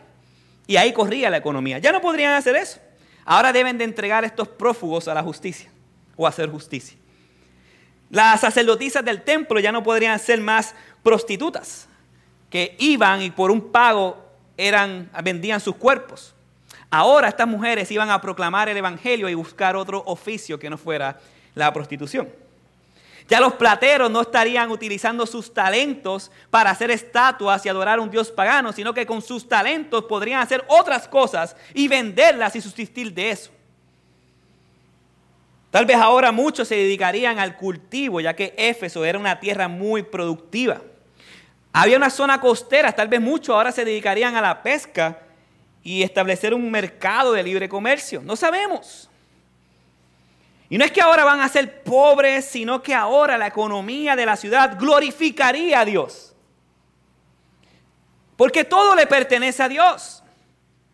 Y 0.67 0.77
ahí 0.77 0.93
corría 0.93 1.31
la 1.31 1.37
economía. 1.37 1.79
Ya 1.79 1.91
no 1.91 1.99
podrían 1.99 2.33
hacer 2.33 2.55
eso. 2.55 2.79
Ahora 3.25 3.51
deben 3.51 3.79
de 3.79 3.85
entregar 3.85 4.23
estos 4.23 4.47
prófugos 4.47 5.07
a 5.07 5.15
la 5.15 5.23
justicia 5.23 5.71
o 6.15 6.27
hacer 6.27 6.47
justicia. 6.47 6.95
Las 8.11 8.41
sacerdotisas 8.41 9.03
del 9.03 9.23
templo 9.23 9.59
ya 9.59 9.71
no 9.71 9.81
podrían 9.81 10.19
ser 10.19 10.39
más 10.41 10.75
prostitutas 11.01 11.87
que 12.51 12.75
iban 12.79 13.23
y 13.23 13.31
por 13.31 13.49
un 13.49 13.71
pago 13.71 14.26
eran, 14.57 15.09
vendían 15.23 15.59
sus 15.59 15.75
cuerpos. 15.75 16.33
Ahora 16.89 17.29
estas 17.29 17.47
mujeres 17.47 17.91
iban 17.91 18.09
a 18.09 18.19
proclamar 18.19 18.69
el 18.69 18.77
Evangelio 18.77 19.29
y 19.29 19.33
buscar 19.33 19.75
otro 19.75 20.03
oficio 20.05 20.57
que 20.57 20.69
no 20.69 20.77
fuera 20.77 21.19
la 21.53 21.71
prostitución. 21.71 22.27
Ya 23.27 23.41
los 23.41 23.53
plateros 23.53 24.09
no 24.09 24.21
estarían 24.21 24.71
utilizando 24.71 25.25
sus 25.25 25.53
talentos 25.53 26.31
para 26.49 26.69
hacer 26.69 26.91
estatuas 26.91 27.65
y 27.65 27.69
adorar 27.69 27.99
a 27.99 28.01
un 28.01 28.09
dios 28.09 28.31
pagano, 28.31 28.71
sino 28.71 28.93
que 28.93 29.05
con 29.05 29.21
sus 29.21 29.47
talentos 29.47 30.05
podrían 30.05 30.39
hacer 30.39 30.63
otras 30.69 31.09
cosas 31.09 31.55
y 31.73 31.89
venderlas 31.89 32.55
y 32.55 32.61
subsistir 32.61 33.13
de 33.13 33.31
eso. 33.31 33.51
Tal 35.71 35.85
vez 35.85 35.97
ahora 35.97 36.31
muchos 36.31 36.69
se 36.69 36.75
dedicarían 36.75 37.37
al 37.37 37.57
cultivo, 37.57 38.21
ya 38.21 38.33
que 38.33 38.53
Éfeso 38.57 39.03
era 39.03 39.19
una 39.19 39.41
tierra 39.41 39.67
muy 39.67 40.03
productiva. 40.03 40.81
Había 41.73 41.97
una 41.97 42.09
zona 42.09 42.39
costera, 42.39 42.91
tal 42.91 43.07
vez 43.07 43.21
muchos 43.21 43.55
ahora 43.55 43.71
se 43.71 43.85
dedicarían 43.85 44.35
a 44.35 44.41
la 44.41 44.63
pesca 44.63 45.19
y 45.83 46.03
establecer 46.03 46.53
un 46.53 46.69
mercado 46.71 47.33
de 47.33 47.43
libre 47.43 47.69
comercio. 47.69 48.21
No 48.23 48.35
sabemos. 48.35 49.09
Y 50.69 50.77
no 50.77 50.83
es 50.83 50.91
que 50.91 51.01
ahora 51.01 51.23
van 51.23 51.39
a 51.39 51.47
ser 51.47 51.83
pobres, 51.83 52.45
sino 52.45 52.81
que 52.81 52.93
ahora 52.93 53.37
la 53.37 53.47
economía 53.47 54.15
de 54.15 54.25
la 54.25 54.35
ciudad 54.35 54.77
glorificaría 54.77 55.79
a 55.79 55.85
Dios. 55.85 56.35
Porque 58.35 58.65
todo 58.65 58.95
le 58.95 59.07
pertenece 59.07 59.63
a 59.63 59.69
Dios. 59.69 60.23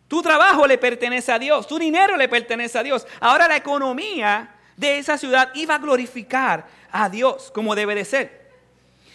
Tu 0.06 0.22
trabajo 0.22 0.66
le 0.66 0.78
pertenece 0.78 1.32
a 1.32 1.38
Dios, 1.38 1.66
tu 1.66 1.78
dinero 1.78 2.16
le 2.16 2.28
pertenece 2.28 2.78
a 2.78 2.82
Dios. 2.82 3.06
Ahora 3.20 3.48
la 3.48 3.56
economía 3.56 4.54
de 4.76 4.98
esa 4.98 5.18
ciudad 5.18 5.50
iba 5.54 5.74
a 5.74 5.78
glorificar 5.78 6.66
a 6.92 7.08
Dios 7.08 7.50
como 7.52 7.74
debe 7.74 7.94
de 7.94 8.04
ser. 8.04 8.43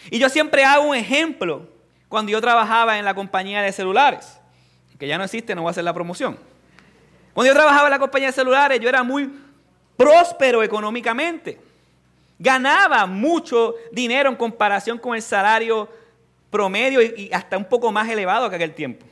Y 0.09 0.19
yo 0.19 0.29
siempre 0.29 0.63
hago 0.63 0.89
un 0.89 0.95
ejemplo 0.95 1.67
cuando 2.07 2.31
yo 2.31 2.41
trabajaba 2.41 2.97
en 2.97 3.05
la 3.05 3.13
compañía 3.13 3.61
de 3.61 3.71
celulares, 3.71 4.39
que 4.97 5.07
ya 5.07 5.17
no 5.17 5.23
existe, 5.23 5.55
no 5.55 5.61
voy 5.61 5.69
a 5.69 5.71
hacer 5.71 5.83
la 5.83 5.93
promoción. 5.93 6.37
Cuando 7.33 7.53
yo 7.53 7.57
trabajaba 7.57 7.87
en 7.87 7.91
la 7.91 7.99
compañía 7.99 8.27
de 8.27 8.33
celulares, 8.33 8.79
yo 8.79 8.89
era 8.89 9.03
muy 9.03 9.31
próspero 9.95 10.63
económicamente. 10.63 11.59
Ganaba 12.37 13.05
mucho 13.05 13.75
dinero 13.91 14.29
en 14.29 14.35
comparación 14.35 14.97
con 14.97 15.15
el 15.15 15.21
salario 15.21 15.89
promedio 16.49 17.01
y 17.01 17.29
hasta 17.31 17.57
un 17.57 17.65
poco 17.65 17.91
más 17.91 18.09
elevado 18.09 18.49
que 18.49 18.55
aquel 18.55 18.73
tiempo. 18.73 19.05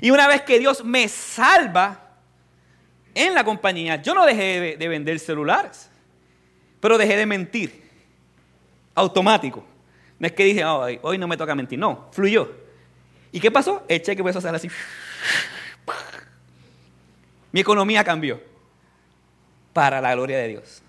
Y 0.00 0.10
una 0.10 0.28
vez 0.28 0.42
que 0.42 0.58
Dios 0.58 0.84
me 0.84 1.08
salva 1.08 2.00
en 3.14 3.34
la 3.34 3.42
compañía, 3.42 4.00
yo 4.02 4.14
no 4.14 4.26
dejé 4.26 4.76
de 4.76 4.88
vender 4.88 5.18
celulares, 5.18 5.90
pero 6.80 6.98
dejé 6.98 7.16
de 7.16 7.26
mentir. 7.26 7.88
Automático. 8.94 9.64
No 10.18 10.26
es 10.26 10.32
que 10.32 10.44
dije, 10.44 10.64
hoy 10.64 11.18
no 11.18 11.28
me 11.28 11.36
toca 11.36 11.54
mentir. 11.54 11.78
No, 11.78 12.08
fluyó. 12.12 12.50
¿Y 13.30 13.40
qué 13.40 13.50
pasó? 13.50 13.84
El 13.88 14.02
cheque 14.02 14.20
empezó 14.20 14.38
a 14.38 14.42
salir 14.42 14.56
así. 14.56 14.68
Mi 17.52 17.60
economía 17.60 18.04
cambió 18.04 18.40
para 19.72 20.00
la 20.00 20.14
gloria 20.14 20.38
de 20.38 20.48
Dios. 20.48 20.82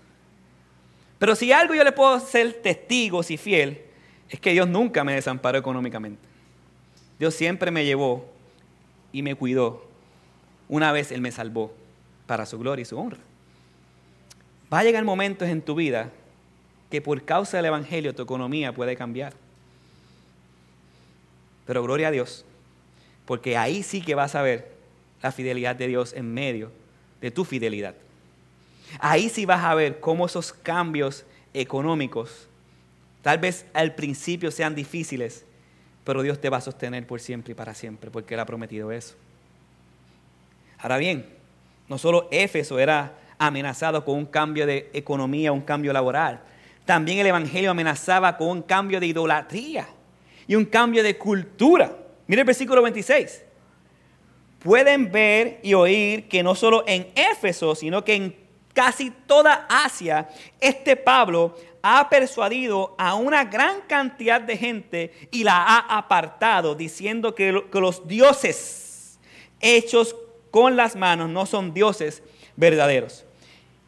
Pero 1.18 1.36
si 1.36 1.52
algo 1.52 1.74
yo 1.74 1.84
le 1.84 1.92
puedo 1.92 2.18
ser 2.18 2.54
testigo, 2.54 3.22
si 3.22 3.36
fiel, 3.36 3.82
es 4.28 4.40
que 4.40 4.52
Dios 4.52 4.68
nunca 4.68 5.04
me 5.04 5.14
desamparó 5.14 5.58
económicamente. 5.58 6.22
Dios 7.18 7.34
siempre 7.34 7.70
me 7.70 7.84
llevó 7.84 8.26
y 9.12 9.22
me 9.22 9.34
cuidó. 9.34 9.86
Una 10.68 10.92
vez 10.92 11.12
Él 11.12 11.20
me 11.20 11.30
salvó 11.30 11.74
para 12.26 12.46
su 12.46 12.58
gloria 12.58 12.82
y 12.82 12.86
su 12.86 12.98
honra. 12.98 13.18
Va 14.72 14.78
a 14.78 14.84
llegar 14.84 15.04
momentos 15.04 15.48
en 15.48 15.62
tu 15.62 15.74
vida 15.74 16.10
que 16.90 17.00
por 17.00 17.22
causa 17.24 17.56
del 17.56 17.66
Evangelio 17.66 18.14
tu 18.14 18.22
economía 18.22 18.74
puede 18.74 18.96
cambiar. 18.96 19.32
Pero 21.66 21.82
gloria 21.82 22.08
a 22.08 22.10
Dios, 22.10 22.44
porque 23.26 23.56
ahí 23.56 23.82
sí 23.82 24.02
que 24.02 24.14
vas 24.14 24.34
a 24.34 24.42
ver 24.42 24.72
la 25.22 25.30
fidelidad 25.32 25.76
de 25.76 25.86
Dios 25.86 26.12
en 26.12 26.32
medio 26.34 26.72
de 27.20 27.30
tu 27.30 27.44
fidelidad. 27.44 27.94
Ahí 28.98 29.28
sí 29.28 29.46
vas 29.46 29.64
a 29.64 29.74
ver 29.74 30.00
cómo 30.00 30.26
esos 30.26 30.52
cambios 30.52 31.24
económicos, 31.54 32.48
tal 33.22 33.38
vez 33.38 33.66
al 33.72 33.94
principio 33.94 34.50
sean 34.50 34.74
difíciles, 34.74 35.44
pero 36.04 36.22
Dios 36.22 36.40
te 36.40 36.48
va 36.48 36.56
a 36.56 36.60
sostener 36.60 37.06
por 37.06 37.20
siempre 37.20 37.52
y 37.52 37.54
para 37.54 37.74
siempre, 37.74 38.10
porque 38.10 38.34
Él 38.34 38.40
ha 38.40 38.46
prometido 38.46 38.90
eso. 38.90 39.14
Ahora 40.78 40.96
bien, 40.96 41.26
no 41.88 41.98
solo 41.98 42.26
Éfeso 42.32 42.78
era 42.78 43.14
amenazado 43.38 44.04
con 44.04 44.16
un 44.16 44.26
cambio 44.26 44.66
de 44.66 44.90
economía, 44.92 45.52
un 45.52 45.60
cambio 45.60 45.92
laboral, 45.92 46.40
también 46.84 47.18
el 47.18 47.26
Evangelio 47.26 47.70
amenazaba 47.70 48.36
con 48.36 48.48
un 48.48 48.62
cambio 48.62 49.00
de 49.00 49.06
idolatría 49.06 49.88
y 50.46 50.54
un 50.54 50.64
cambio 50.64 51.02
de 51.02 51.16
cultura. 51.16 51.96
Mire 52.26 52.42
el 52.42 52.46
versículo 52.46 52.82
26. 52.82 53.44
Pueden 54.60 55.10
ver 55.10 55.60
y 55.62 55.74
oír 55.74 56.28
que 56.28 56.42
no 56.42 56.54
solo 56.54 56.84
en 56.86 57.08
Éfeso, 57.14 57.74
sino 57.74 58.04
que 58.04 58.14
en 58.14 58.36
casi 58.74 59.10
toda 59.10 59.66
Asia, 59.68 60.28
este 60.60 60.96
Pablo 60.96 61.56
ha 61.82 62.08
persuadido 62.08 62.94
a 62.98 63.14
una 63.14 63.44
gran 63.44 63.82
cantidad 63.82 64.40
de 64.40 64.56
gente 64.56 65.28
y 65.30 65.44
la 65.44 65.56
ha 65.56 65.98
apartado, 65.98 66.74
diciendo 66.74 67.34
que, 67.34 67.52
los 67.72 68.06
dioses 68.06 69.18
hechos 69.60 70.14
con 70.50 70.76
las 70.76 70.96
manos 70.96 71.30
no 71.30 71.46
son 71.46 71.72
dioses 71.72 72.22
verdaderos. 72.56 73.24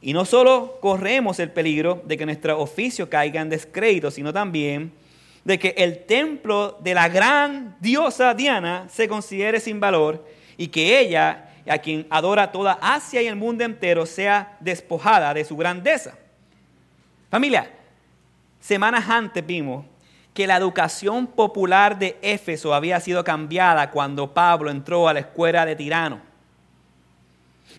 Y 0.02 0.12
no 0.12 0.24
solo 0.24 0.78
corremos 0.80 1.38
el 1.38 1.50
peligro 1.50 2.02
de 2.04 2.18
que 2.18 2.26
nuestro 2.26 2.60
oficio 2.60 3.08
caiga 3.08 3.40
en 3.40 3.48
descrédito, 3.48 4.10
sino 4.10 4.32
también 4.32 4.92
de 5.44 5.58
que 5.58 5.74
el 5.78 6.04
templo 6.04 6.78
de 6.80 6.94
la 6.94 7.08
gran 7.08 7.76
diosa 7.80 8.34
Diana 8.34 8.86
se 8.90 9.08
considere 9.08 9.60
sin 9.60 9.80
valor 9.80 10.26
y 10.56 10.68
que 10.68 10.98
ella, 10.98 11.50
a 11.68 11.78
quien 11.78 12.06
adora 12.10 12.52
toda 12.52 12.78
Asia 12.82 13.22
y 13.22 13.26
el 13.26 13.36
mundo 13.36 13.64
entero, 13.64 14.04
sea 14.04 14.56
despojada 14.60 15.32
de 15.32 15.44
su 15.44 15.56
grandeza. 15.56 16.18
Familia, 17.30 17.70
Semanas 18.62 19.08
antes 19.08 19.44
vimos 19.44 19.84
que 20.32 20.46
la 20.46 20.56
educación 20.56 21.26
popular 21.26 21.98
de 21.98 22.16
Éfeso 22.22 22.72
había 22.72 23.00
sido 23.00 23.24
cambiada 23.24 23.90
cuando 23.90 24.32
Pablo 24.32 24.70
entró 24.70 25.08
a 25.08 25.12
la 25.12 25.18
escuela 25.18 25.66
de 25.66 25.74
Tirano. 25.74 26.20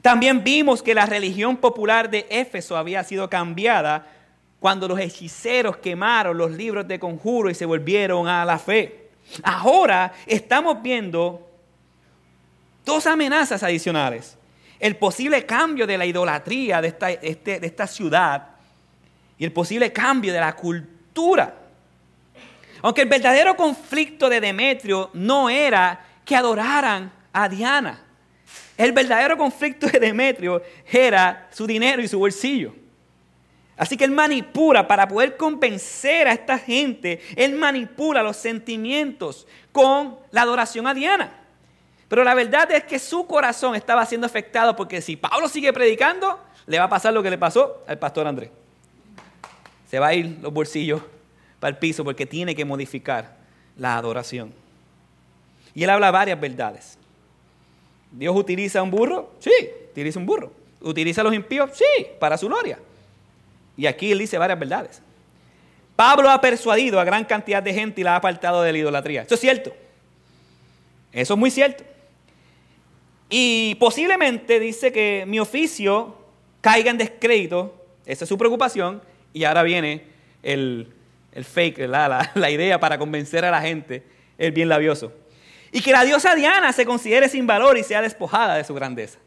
También 0.02 0.44
vimos 0.44 0.84
que 0.84 0.94
la 0.94 1.06
religión 1.06 1.58
popular 1.58 2.10
de 2.10 2.26
Éfeso 2.30 2.76
había 2.76 3.04
sido 3.04 3.30
cambiada 3.30 4.08
cuando 4.60 4.88
los 4.88 5.00
hechiceros 5.00 5.78
quemaron 5.78 6.38
los 6.38 6.52
libros 6.52 6.88
de 6.88 7.00
conjuro 7.00 7.50
y 7.50 7.56
se 7.56 7.66
volvieron 7.66 8.28
a 8.28 8.46
la 8.46 8.58
fe. 8.58 9.10
Ahora 9.44 10.14
estamos 10.26 10.82
viendo 10.82 11.50
dos 12.86 13.08
amenazas 13.08 13.64
adicionales. 13.64 14.38
El 14.80 14.96
posible 14.98 15.46
cambio 15.46 15.88
de 15.88 15.98
la 15.98 16.06
idolatría 16.06 16.82
de 16.82 16.90
esta, 16.90 17.12
este, 17.12 17.88
ciudad 17.88 18.50
y 19.38 19.46
el 19.46 19.52
posible 19.52 19.92
cambio 19.94 20.34
de 20.34 20.40
la 20.40 20.56
cultura. 20.56 21.56
Aunque 22.82 23.02
el 23.02 23.10
verdadero 23.10 23.56
conflicto 23.56 24.30
de 24.30 24.42
Demetrio 24.42 25.10
no 25.14 25.50
era 25.50 26.06
que 26.26 26.36
adoraran 26.36 27.12
a 27.32 27.48
Diana. 27.48 28.04
El 28.78 28.92
verdadero 28.92 29.38
conflicto 29.38 29.88
de 29.88 30.00
Demetrio 30.00 30.62
era 30.92 31.48
su 31.52 31.68
dinero 31.68 32.02
y 32.02 32.08
su 32.08 32.20
bolsillo. 32.20 32.74
Así 33.78 33.98
que 33.98 34.04
él 34.04 34.12
manipula 34.12 34.88
para 34.88 35.08
poder 35.08 35.36
convencer 35.36 36.28
a 36.28 36.34
esta 36.34 36.58
gente, 36.58 37.22
él 37.36 37.56
manipula 37.56 38.22
los 38.22 38.38
sentimientos 38.38 39.48
con 39.72 40.18
la 40.32 40.42
adoración 40.42 40.88
a 40.88 40.94
Diana. 40.94 41.34
Pero 42.08 42.24
la 42.24 42.36
verdad 42.36 42.72
es 42.72 42.84
que 42.84 43.00
su 43.00 43.26
corazón 43.26 43.76
estaba 43.76 44.06
siendo 44.06 44.28
afectado 44.28 44.76
porque 44.76 45.02
si 45.02 45.16
Pablo 45.16 45.50
sigue 45.50 45.74
predicando, 45.74 46.40
le 46.68 46.78
va 46.78 46.86
a 46.86 46.90
pasar 46.90 47.14
lo 47.14 47.24
que 47.24 47.32
le 47.32 47.38
pasó 47.38 47.84
al 47.88 47.98
pastor 47.98 48.28
Andrés 48.28 48.50
se 49.94 50.00
va 50.00 50.08
a 50.08 50.14
ir 50.16 50.40
los 50.42 50.52
bolsillos 50.52 51.04
para 51.60 51.70
el 51.70 51.78
piso 51.78 52.04
porque 52.04 52.26
tiene 52.26 52.56
que 52.56 52.66
modificar 52.66 53.38
la 53.78 53.96
adoración. 53.96 54.52
Y 55.76 55.84
él 55.84 55.90
habla 55.92 56.10
varias 56.10 56.42
verdades. 56.42 56.98
¿Dios 58.14 58.36
utiliza 58.36 58.82
un 58.82 58.92
burro? 58.92 59.32
Sí, 59.40 59.52
utiliza 59.92 60.20
un 60.20 60.26
burro. 60.26 60.52
¿Utiliza 60.82 61.22
a 61.22 61.24
los 61.24 61.34
impíos? 61.34 61.72
Sí, 61.74 62.08
para 62.20 62.38
su 62.38 62.48
gloria. 62.48 62.80
Y 63.76 63.88
aquí 63.88 64.12
él 64.12 64.20
dice 64.20 64.38
varias 64.38 64.60
verdades. 64.60 65.02
Pablo 65.96 66.30
ha 66.30 66.40
persuadido 66.40 67.00
a 67.00 67.04
gran 67.04 67.26
cantidad 67.26 67.62
de 67.62 67.74
gente 67.74 68.02
y 68.02 68.04
la 68.04 68.14
ha 68.14 68.18
apartado 68.18 68.62
de 68.62 68.72
la 68.72 68.78
idolatría. 68.78 69.24
Eso 69.24 69.36
es 69.36 69.42
cierto. 69.42 69.74
Eso 71.12 71.34
es 71.34 71.40
muy 71.40 71.52
cierto. 71.52 71.84
Y 73.30 73.76
posiblemente 73.76 74.60
dice 74.60 74.92
que 74.92 75.26
mi 75.28 75.40
oficio 75.40 76.16
caiga 76.62 76.92
en 76.92 76.98
descrédito, 76.98 77.74
esa 78.06 78.26
es 78.26 78.30
su 78.30 78.38
preocupación, 78.38 79.02
y 79.34 79.44
ahora 79.44 79.64
viene 79.64 80.04
el, 80.44 80.94
fake, 81.34 81.80
la, 81.88 82.32
la 82.36 82.52
idea 82.52 82.80
para 82.80 82.98
convencer 83.00 83.44
a 83.46 83.52
la 83.52 83.62
gente, 83.62 84.04
el 84.38 84.52
bien 84.52 84.70
labioso. 84.70 85.12
Y 85.74 85.82
que 85.82 85.92
la 85.92 86.06
diosa 86.06 86.36
Diana 86.36 86.72
se 86.72 86.86
considere 86.86 87.28
sin 87.28 87.46
valor 87.46 87.78
y 87.78 87.84
sea 87.84 88.02
despojada 88.02 88.56
de 88.56 88.64
su 88.64 88.74
grandeza. 88.74 89.20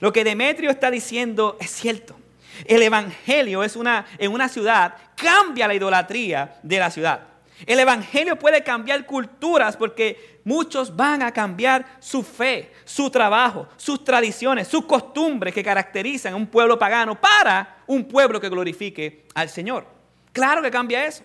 Lo 0.00 0.12
que 0.12 0.24
Demetrio 0.24 0.70
está 0.70 0.90
diciendo 0.90 1.56
es 1.60 1.70
cierto. 1.70 2.16
El 2.64 2.82
evangelio 2.82 3.62
es 3.62 3.76
una, 3.76 4.06
en 4.18 4.32
una 4.32 4.48
ciudad 4.48 4.94
cambia 5.14 5.68
la 5.68 5.74
idolatría 5.74 6.56
de 6.62 6.78
la 6.78 6.90
ciudad. 6.90 7.20
El 7.66 7.78
Evangelio 7.78 8.36
puede 8.36 8.62
cambiar 8.64 9.06
culturas 9.06 9.76
porque 9.76 10.40
muchos 10.44 10.94
van 10.94 11.22
a 11.22 11.32
cambiar 11.32 11.86
su 12.00 12.22
fe, 12.22 12.72
su 12.84 13.10
trabajo, 13.10 13.68
sus 13.76 14.04
tradiciones, 14.04 14.66
sus 14.66 14.84
costumbres 14.84 15.54
que 15.54 15.62
caracterizan 15.62 16.32
a 16.32 16.36
un 16.36 16.48
pueblo 16.48 16.78
pagano 16.78 17.18
para 17.18 17.78
un 17.86 18.04
pueblo 18.04 18.40
que 18.40 18.48
glorifique 18.48 19.24
al 19.34 19.48
Señor. 19.48 19.86
Claro 20.32 20.62
que 20.62 20.70
cambia 20.70 21.06
eso. 21.06 21.22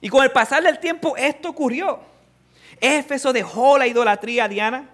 Y 0.00 0.08
con 0.10 0.22
el 0.22 0.30
pasar 0.30 0.62
del 0.62 0.78
tiempo 0.78 1.16
esto 1.16 1.48
ocurrió. 1.48 2.13
Éfeso 2.84 3.32
dejó 3.32 3.78
la 3.78 3.86
idolatría 3.86 4.48
diana, 4.48 4.90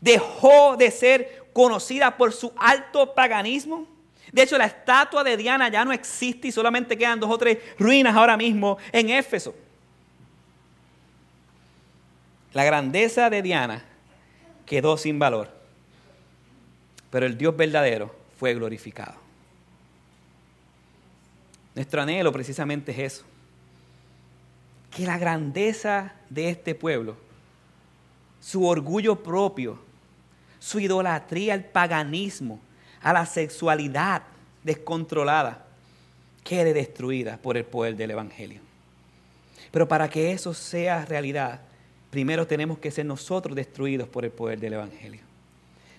dejó 0.00 0.76
de 0.76 0.90
ser 0.90 1.44
conocida 1.52 2.16
por 2.16 2.32
su 2.32 2.52
alto 2.56 3.14
paganismo 3.14 3.86
de 4.32 4.42
hecho, 4.42 4.56
la 4.56 4.64
estatua 4.64 5.22
de 5.22 5.36
Diana 5.36 5.68
ya 5.68 5.84
no 5.84 5.92
existe 5.92 6.48
y 6.48 6.52
solamente 6.52 6.96
quedan 6.96 7.20
dos 7.20 7.30
o 7.30 7.36
tres 7.36 7.58
ruinas 7.78 8.16
ahora 8.16 8.36
mismo 8.36 8.78
en 8.90 9.10
Éfeso. 9.10 9.54
La 12.54 12.64
grandeza 12.64 13.28
de 13.28 13.42
Diana 13.42 13.84
quedó 14.64 14.96
sin 14.96 15.18
valor, 15.18 15.50
pero 17.10 17.26
el 17.26 17.36
Dios 17.36 17.54
verdadero 17.54 18.14
fue 18.38 18.54
glorificado. 18.54 19.14
Nuestro 21.74 22.00
anhelo 22.00 22.32
precisamente 22.32 22.92
es 22.92 22.98
eso, 22.98 23.24
que 24.94 25.06
la 25.06 25.18
grandeza 25.18 26.12
de 26.28 26.50
este 26.50 26.74
pueblo, 26.74 27.16
su 28.40 28.66
orgullo 28.66 29.22
propio, 29.22 29.78
su 30.58 30.78
idolatría 30.78 31.54
al 31.54 31.64
paganismo, 31.64 32.60
a 33.00 33.12
la 33.12 33.26
sexualidad 33.26 34.22
descontrolada, 34.62 35.64
quede 36.44 36.74
destruida 36.74 37.38
por 37.38 37.56
el 37.56 37.64
poder 37.64 37.96
del 37.96 38.12
Evangelio. 38.12 38.60
Pero 39.70 39.88
para 39.88 40.08
que 40.10 40.32
eso 40.32 40.52
sea 40.52 41.04
realidad, 41.06 41.60
primero 42.10 42.46
tenemos 42.46 42.78
que 42.78 42.90
ser 42.90 43.06
nosotros 43.06 43.56
destruidos 43.56 44.08
por 44.08 44.24
el 44.24 44.30
poder 44.30 44.60
del 44.60 44.74
Evangelio. 44.74 45.20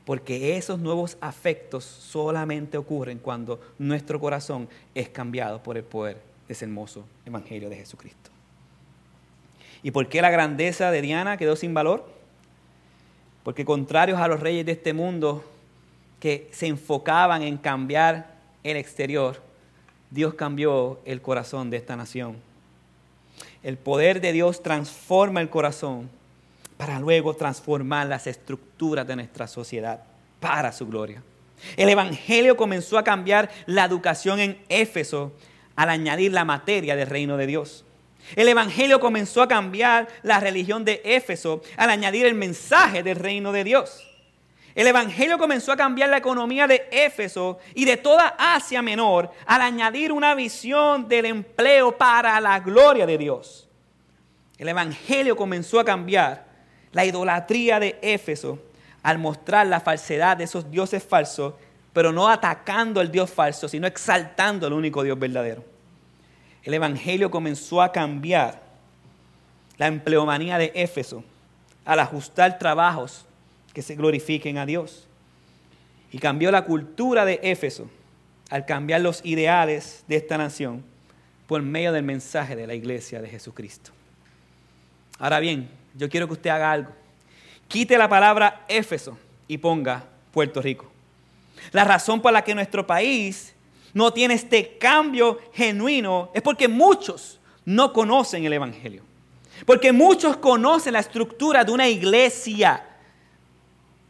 Porque 0.06 0.58
esos 0.58 0.80
nuevos 0.80 1.18
afectos 1.20 1.84
solamente 1.84 2.78
ocurren 2.78 3.18
cuando 3.18 3.60
nuestro 3.80 4.20
corazón 4.20 4.70
es 4.94 5.10
cambiado 5.10 5.64
por 5.64 5.78
el 5.78 5.84
poder 5.84 6.22
de 6.48 6.54
ese 6.54 6.66
hermoso 6.66 7.06
Evangelio 7.26 7.70
de 7.70 7.78
Jesucristo. 7.78 8.33
¿Y 9.84 9.92
por 9.92 10.08
qué 10.08 10.22
la 10.22 10.32
grandeza 10.32 10.90
de 10.92 11.02
Diana 11.02 11.38
quedó 11.38 11.56
sin 11.56 11.74
valor? 11.74 12.10
Porque 13.44 13.66
contrarios 13.66 14.20
a 14.20 14.28
los 14.30 14.40
reyes 14.40 14.66
de 14.66 14.72
este 14.72 14.94
mundo, 14.94 15.44
que 16.22 16.50
se 16.54 16.68
enfocaban 16.68 17.44
en 17.44 17.58
cambiar 17.58 18.36
el 18.64 18.78
exterior, 18.78 19.42
Dios 20.10 20.36
cambió 20.36 21.02
el 21.04 21.22
corazón 21.22 21.70
de 21.70 21.78
esta 21.78 21.98
nación. 21.98 22.38
El 23.62 23.78
poder 23.78 24.22
de 24.22 24.32
Dios 24.32 24.64
transforma 24.64 25.42
el 25.42 25.50
corazón 25.50 26.10
para 26.78 27.00
luego 27.00 27.34
transformar 27.34 28.08
las 28.08 28.28
estructuras 28.28 29.06
de 29.06 29.18
nuestra 29.18 29.48
sociedad 29.48 30.04
para 30.40 30.72
su 30.72 30.88
gloria. 30.88 31.22
El 31.78 31.90
Evangelio 31.90 32.56
comenzó 32.58 32.98
a 32.98 33.04
cambiar 33.04 33.50
la 33.66 33.86
educación 33.86 34.40
en 34.40 34.58
Éfeso 34.70 35.34
al 35.76 35.90
añadir 35.90 36.32
la 36.32 36.46
materia 36.46 36.96
del 36.96 37.10
reino 37.10 37.38
de 37.38 37.48
Dios. 37.48 37.86
El 38.36 38.48
Evangelio 38.48 39.00
comenzó 39.00 39.42
a 39.42 39.48
cambiar 39.48 40.08
la 40.24 40.40
religión 40.40 40.86
de 40.86 41.02
Éfeso 41.04 41.62
al 41.78 41.90
añadir 41.90 42.26
el 42.26 42.36
mensaje 42.36 43.04
del 43.04 43.18
reino 43.18 43.52
de 43.52 43.64
Dios. 43.64 44.10
El 44.76 44.88
Evangelio 44.88 45.38
comenzó 45.38 45.72
a 45.72 45.78
cambiar 45.78 46.10
la 46.10 46.18
economía 46.18 46.66
de 46.66 46.88
Éfeso 46.92 47.60
y 47.76 47.86
de 47.86 47.98
toda 47.98 48.36
Asia 48.40 48.82
Menor 48.82 49.32
al 49.46 49.62
añadir 49.62 50.12
una 50.12 50.34
visión 50.34 51.08
del 51.08 51.26
empleo 51.26 51.96
para 51.96 52.40
la 52.40 52.60
gloria 52.60 53.06
de 53.06 53.18
Dios. 53.18 53.68
El 54.58 54.70
Evangelio 54.70 55.36
comenzó 55.36 55.80
a 55.80 55.86
cambiar 55.86 56.46
la 56.92 57.06
idolatría 57.06 57.80
de 57.80 58.00
Éfeso 58.02 58.60
al 59.04 59.20
mostrar 59.20 59.68
la 59.68 59.80
falsedad 59.80 60.38
de 60.38 60.46
esos 60.46 60.72
dioses 60.72 61.04
falsos, 61.04 61.54
pero 61.92 62.12
no 62.12 62.28
atacando 62.28 63.00
al 63.00 63.12
Dios 63.12 63.30
falso, 63.30 63.68
sino 63.68 63.86
exaltando 63.86 64.66
al 64.66 64.74
único 64.74 65.04
Dios 65.04 65.20
verdadero. 65.20 65.73
El 66.64 66.74
Evangelio 66.74 67.30
comenzó 67.30 67.82
a 67.82 67.92
cambiar 67.92 68.62
la 69.78 69.88
empleomanía 69.88 70.58
de 70.58 70.72
Éfeso 70.76 71.24
al 71.86 72.00
ajustar 72.00 72.58
trabajos 72.58 73.26
que 73.74 73.82
se 73.82 73.96
glorifiquen 73.96 74.58
a 74.58 74.66
Dios. 74.66 75.08
Y 76.12 76.20
cambió 76.20 76.52
la 76.52 76.64
cultura 76.64 77.26
de 77.26 77.40
Éfeso 77.44 77.90
al 78.50 78.66
cambiar 78.66 79.02
los 79.02 79.26
ideales 79.26 80.04
de 80.08 80.16
esta 80.16 80.38
nación 80.38 80.84
por 81.48 81.62
medio 81.62 81.92
del 81.92 82.04
mensaje 82.04 82.56
de 82.56 82.68
la 82.68 82.76
iglesia 82.76 83.22
de 83.22 83.30
Jesucristo. 83.30 83.92
Ahora 85.20 85.40
bien, 85.40 85.70
yo 85.96 86.10
quiero 86.10 86.28
que 86.28 86.34
usted 86.34 86.50
haga 86.50 86.72
algo. 86.72 86.92
Quite 87.68 87.98
la 87.98 88.08
palabra 88.08 88.64
Éfeso 88.68 89.18
y 89.48 89.58
ponga 89.58 90.06
Puerto 90.32 90.62
Rico. 90.62 90.90
La 91.72 91.84
razón 91.84 92.22
por 92.22 92.32
la 92.32 92.44
que 92.44 92.56
nuestro 92.56 92.86
país 92.86 93.54
no 93.94 94.12
tiene 94.12 94.34
este 94.34 94.78
cambio 94.78 95.40
genuino 95.54 96.32
es 96.34 96.42
porque 96.42 96.68
muchos 96.68 97.40
no 97.66 97.94
conocen 97.94 98.46
el 98.46 98.54
Evangelio. 98.54 99.04
Porque 99.66 99.92
muchos 99.92 100.38
conocen 100.38 100.94
la 100.94 101.00
estructura 101.00 101.64
de 101.64 101.72
una 101.72 101.88
iglesia, 101.88 102.84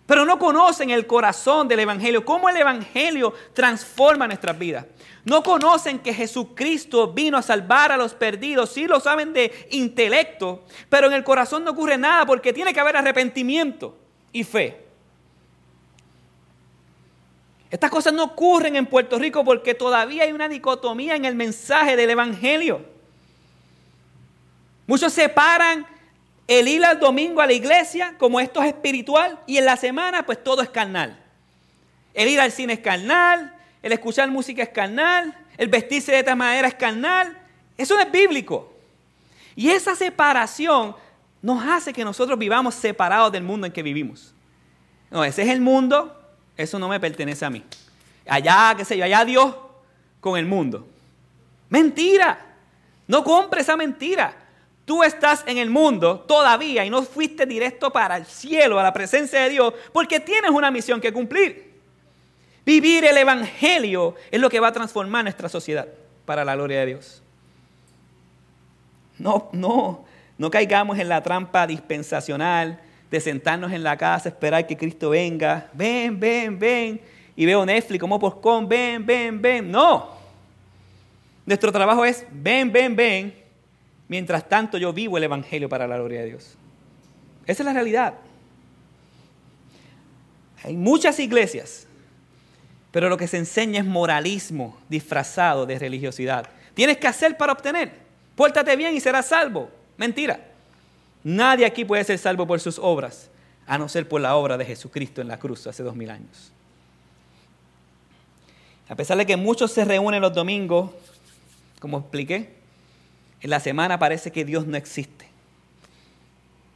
pero 0.06 0.26
no 0.26 0.40
conocen 0.40 0.90
el 0.90 1.06
corazón 1.06 1.68
del 1.68 1.80
Evangelio, 1.80 2.26
cómo 2.26 2.50
el 2.50 2.58
Evangelio 2.58 3.34
transforma 3.54 4.28
nuestras 4.28 4.58
vidas. 4.58 4.86
No 5.26 5.44
conocen 5.44 6.00
que 6.00 6.14
Jesucristo 6.14 7.14
vino 7.14 7.38
a 7.38 7.42
salvar 7.42 7.92
a 7.92 7.98
los 7.98 8.14
perdidos, 8.14 8.72
sí 8.72 8.88
lo 8.88 9.00
saben 9.00 9.32
de 9.32 9.68
intelecto, 9.72 10.64
pero 10.90 11.08
en 11.08 11.14
el 11.14 11.24
corazón 11.24 11.64
no 11.64 11.72
ocurre 11.72 11.98
nada 11.98 12.26
porque 12.26 12.52
tiene 12.52 12.74
que 12.74 12.80
haber 12.80 12.98
arrepentimiento 12.98 13.98
y 14.32 14.44
fe. 14.44 14.83
Estas 17.74 17.90
cosas 17.90 18.14
no 18.14 18.26
ocurren 18.26 18.76
en 18.76 18.86
Puerto 18.86 19.18
Rico 19.18 19.44
porque 19.44 19.74
todavía 19.74 20.26
hay 20.26 20.32
una 20.32 20.48
dicotomía 20.48 21.16
en 21.16 21.26
el 21.26 21.34
mensaje 21.34 21.96
del 21.96 22.12
Evangelio. 22.12 22.86
Muchos 24.86 25.12
separan 25.12 25.88
el 26.48 26.68
ir 26.68 26.86
al 26.86 27.00
domingo 27.00 27.42
a 27.42 27.48
la 27.48 27.54
iglesia 27.54 28.14
como 28.20 28.40
esto 28.40 28.62
es 28.62 28.68
espiritual 28.68 29.40
y 29.48 29.58
en 29.58 29.66
la 29.66 29.76
semana 29.76 30.24
pues 30.24 30.44
todo 30.44 30.62
es 30.62 30.70
carnal. 30.70 31.20
El 32.14 32.28
ir 32.28 32.40
al 32.40 32.52
cine 32.52 32.74
es 32.74 32.80
carnal, 32.80 33.56
el 33.82 33.92
escuchar 33.92 34.30
música 34.30 34.62
es 34.62 34.70
carnal, 34.70 35.36
el 35.58 35.68
vestirse 35.68 36.12
de 36.12 36.20
esta 36.20 36.36
manera 36.36 36.68
es 36.68 36.76
carnal. 36.76 37.36
Eso 37.76 37.96
no 37.96 38.02
es 38.02 38.12
bíblico. 38.12 38.72
Y 39.56 39.72
esa 39.72 39.96
separación 39.96 40.96
nos 41.42 41.66
hace 41.66 41.92
que 41.92 42.06
nosotros 42.06 42.38
vivamos 42.38 42.76
separados 42.76 43.32
del 43.32 43.42
mundo 43.42 43.66
en 43.66 43.74
que 43.74 43.82
vivimos. 43.82 44.32
No, 45.10 45.24
ese 45.24 45.42
es 45.42 45.50
el 45.50 45.60
mundo, 45.60 46.23
eso 46.56 46.80
no 46.80 46.88
me 46.88 47.00
pertenece 47.00 47.46
a 47.46 47.50
mí. 47.50 47.64
Allá, 48.28 48.74
qué 48.78 48.86
sé 48.86 48.98
yo, 48.98 49.06
allá 49.06 49.26
Dios 49.26 49.56
con 50.20 50.38
el 50.38 50.46
mundo. 50.46 50.88
Mentira. 51.70 52.54
No 53.08 53.24
compre 53.24 53.62
esa 53.62 53.76
mentira. 53.76 54.36
Tú 54.86 55.04
estás 55.04 55.44
en 55.48 55.58
el 55.58 55.70
mundo 55.70 56.20
todavía 56.22 56.86
y 56.86 56.90
no 56.90 57.04
fuiste 57.04 57.46
directo 57.46 57.92
para 57.92 58.18
el 58.18 58.26
cielo, 58.26 58.80
a 58.80 58.84
la 58.84 58.94
presencia 58.94 59.42
de 59.42 59.50
Dios, 59.50 59.74
porque 59.92 60.20
tienes 60.20 60.52
una 60.52 60.72
misión 60.72 61.00
que 61.00 61.14
cumplir. 61.14 61.74
Vivir 62.66 63.06
el 63.06 63.18
Evangelio 63.18 64.16
es 64.32 64.40
lo 64.40 64.50
que 64.50 64.60
va 64.60 64.70
a 64.70 64.74
transformar 64.74 65.24
nuestra 65.24 65.50
sociedad 65.50 65.88
para 66.26 66.46
la 66.46 66.56
gloria 66.56 66.80
de 66.82 66.86
Dios. 66.88 67.22
No, 69.18 69.50
no, 69.52 70.06
no 70.38 70.52
caigamos 70.52 70.98
en 71.00 71.10
la 71.10 71.24
trampa 71.24 71.68
dispensacional 71.68 72.80
de 73.14 73.22
sentarnos 73.22 73.72
en 73.72 73.84
la 73.84 73.96
casa, 73.96 74.30
esperar 74.30 74.66
que 74.66 74.76
Cristo 74.76 75.12
venga. 75.12 75.70
Ven, 75.72 76.20
ven, 76.20 76.58
ven. 76.58 77.00
Y 77.36 77.46
veo 77.46 77.64
Netflix 77.64 78.00
como 78.00 78.20
con 78.42 78.68
ven, 78.68 79.06
ven, 79.06 79.40
ven. 79.40 79.70
No. 79.70 80.10
Nuestro 81.46 81.72
trabajo 81.72 82.04
es 82.04 82.26
ven, 82.32 82.72
ven, 82.72 82.96
ven. 82.96 83.36
Mientras 84.08 84.50
tanto 84.50 84.80
yo 84.80 84.92
vivo 84.92 85.16
el 85.20 85.26
Evangelio 85.26 85.70
para 85.70 85.86
la 85.86 85.96
gloria 85.96 86.22
de 86.22 86.26
Dios. 86.26 86.58
Esa 87.46 87.62
es 87.62 87.66
la 87.68 87.74
realidad. 87.74 88.16
Hay 90.64 90.76
muchas 90.76 91.20
iglesias, 91.20 91.86
pero 92.90 93.10
lo 93.10 93.18
que 93.18 93.28
se 93.28 93.38
enseña 93.38 93.82
es 93.82 93.86
moralismo 93.86 94.76
disfrazado 94.90 95.68
de 95.68 95.78
religiosidad. 95.78 96.50
Tienes 96.74 96.98
que 96.98 97.06
hacer 97.06 97.38
para 97.38 97.54
obtener. 97.54 97.92
Pórtate 98.36 98.76
bien 98.76 98.96
y 98.96 99.00
serás 99.00 99.28
salvo. 99.28 99.70
Mentira. 99.98 100.53
Nadie 101.24 101.66
aquí 101.66 101.86
puede 101.86 102.04
ser 102.04 102.18
salvo 102.18 102.46
por 102.46 102.60
sus 102.60 102.78
obras, 102.80 103.30
a 103.66 103.78
no 103.78 103.88
ser 103.88 104.08
por 104.08 104.20
la 104.20 104.36
obra 104.36 104.58
de 104.58 104.66
Jesucristo 104.66 105.22
en 105.22 105.30
la 105.30 105.40
cruz 105.40 105.66
hace 105.68 105.84
dos 105.84 105.96
mil 105.96 106.10
años. 106.10 106.52
A 108.90 108.96
pesar 108.96 109.18
de 109.18 109.26
que 109.26 109.38
muchos 109.38 109.72
se 109.72 109.86
reúnen 109.86 110.22
los 110.22 110.34
domingos, 110.34 110.92
como 111.80 112.00
expliqué, 112.00 112.56
en 113.40 113.50
la 113.50 113.60
semana 113.60 113.98
parece 113.98 114.32
que 114.32 114.44
Dios 114.44 114.68
no 114.68 114.76
existe. 114.76 115.28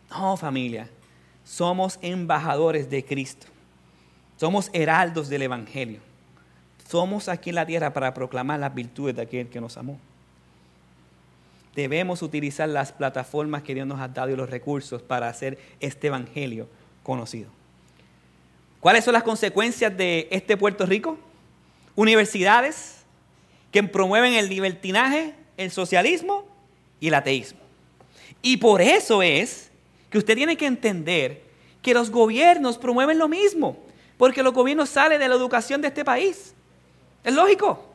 No, 0.10 0.38
familia, 0.38 0.90
somos 1.44 2.00
embajadores 2.02 2.90
de 2.90 3.04
Cristo. 3.04 3.48
Somos 4.38 4.70
heraldos 4.72 5.28
del 5.30 5.42
Evangelio. 5.42 6.00
Somos 6.90 7.28
aquí 7.28 7.50
en 7.50 7.56
la 7.56 7.66
tierra 7.66 7.92
para 7.92 8.14
proclamar 8.14 8.60
las 8.60 8.74
virtudes 8.74 9.16
de 9.16 9.24
aquel 9.24 9.50
que 9.50 9.60
nos 9.60 9.76
amó 9.78 10.00
debemos 11.78 12.24
utilizar 12.24 12.68
las 12.68 12.92
plataformas 12.92 13.62
que 13.62 13.76
Dios 13.76 13.86
nos 13.86 14.00
ha 14.00 14.08
dado 14.08 14.32
y 14.32 14.36
los 14.36 14.50
recursos 14.50 15.04
para 15.04 15.30
hacer 15.30 15.60
este 15.80 16.08
evangelio 16.08 16.68
conocido. 17.04 17.52
¿Cuáles 18.80 19.06
son 19.06 19.14
las 19.14 19.22
consecuencias 19.22 19.96
de 19.96 20.28
este 20.32 20.58
Puerto 20.58 20.88
Rico? 20.88 21.20
Universidades 21.96 23.04
que 23.72 23.84
promueven 23.84 24.34
el 24.34 24.50
libertinaje, 24.50 25.36
el 25.56 25.70
socialismo 25.70 26.48
y 27.00 27.10
el 27.10 27.14
ateísmo. 27.14 27.60
Y 28.42 28.58
por 28.58 28.82
eso 28.82 29.22
es 29.22 29.70
que 30.10 30.18
usted 30.18 30.36
tiene 30.36 30.58
que 30.58 30.66
entender 30.66 31.44
que 31.84 31.94
los 31.94 32.10
gobiernos 32.10 32.80
promueven 32.80 33.20
lo 33.20 33.28
mismo, 33.28 33.78
porque 34.18 34.42
los 34.42 34.54
gobiernos 34.56 34.90
salen 34.90 35.20
de 35.20 35.28
la 35.28 35.36
educación 35.36 35.80
de 35.84 35.90
este 35.90 36.04
país. 36.04 36.56
Es 37.24 37.36
lógico. 37.36 37.86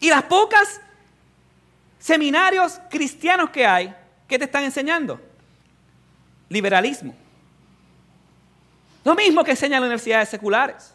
Y 0.00 0.10
las 0.10 0.24
pocas 0.24 0.80
seminarios 2.02 2.80
cristianos 2.90 3.50
que 3.50 3.64
hay, 3.64 3.94
¿qué 4.26 4.36
te 4.36 4.44
están 4.44 4.64
enseñando? 4.64 5.20
Liberalismo. 6.48 7.14
Lo 9.04 9.14
mismo 9.14 9.44
que 9.44 9.52
enseñan 9.52 9.80
las 9.80 9.86
universidades 9.86 10.28
seculares. 10.28 10.94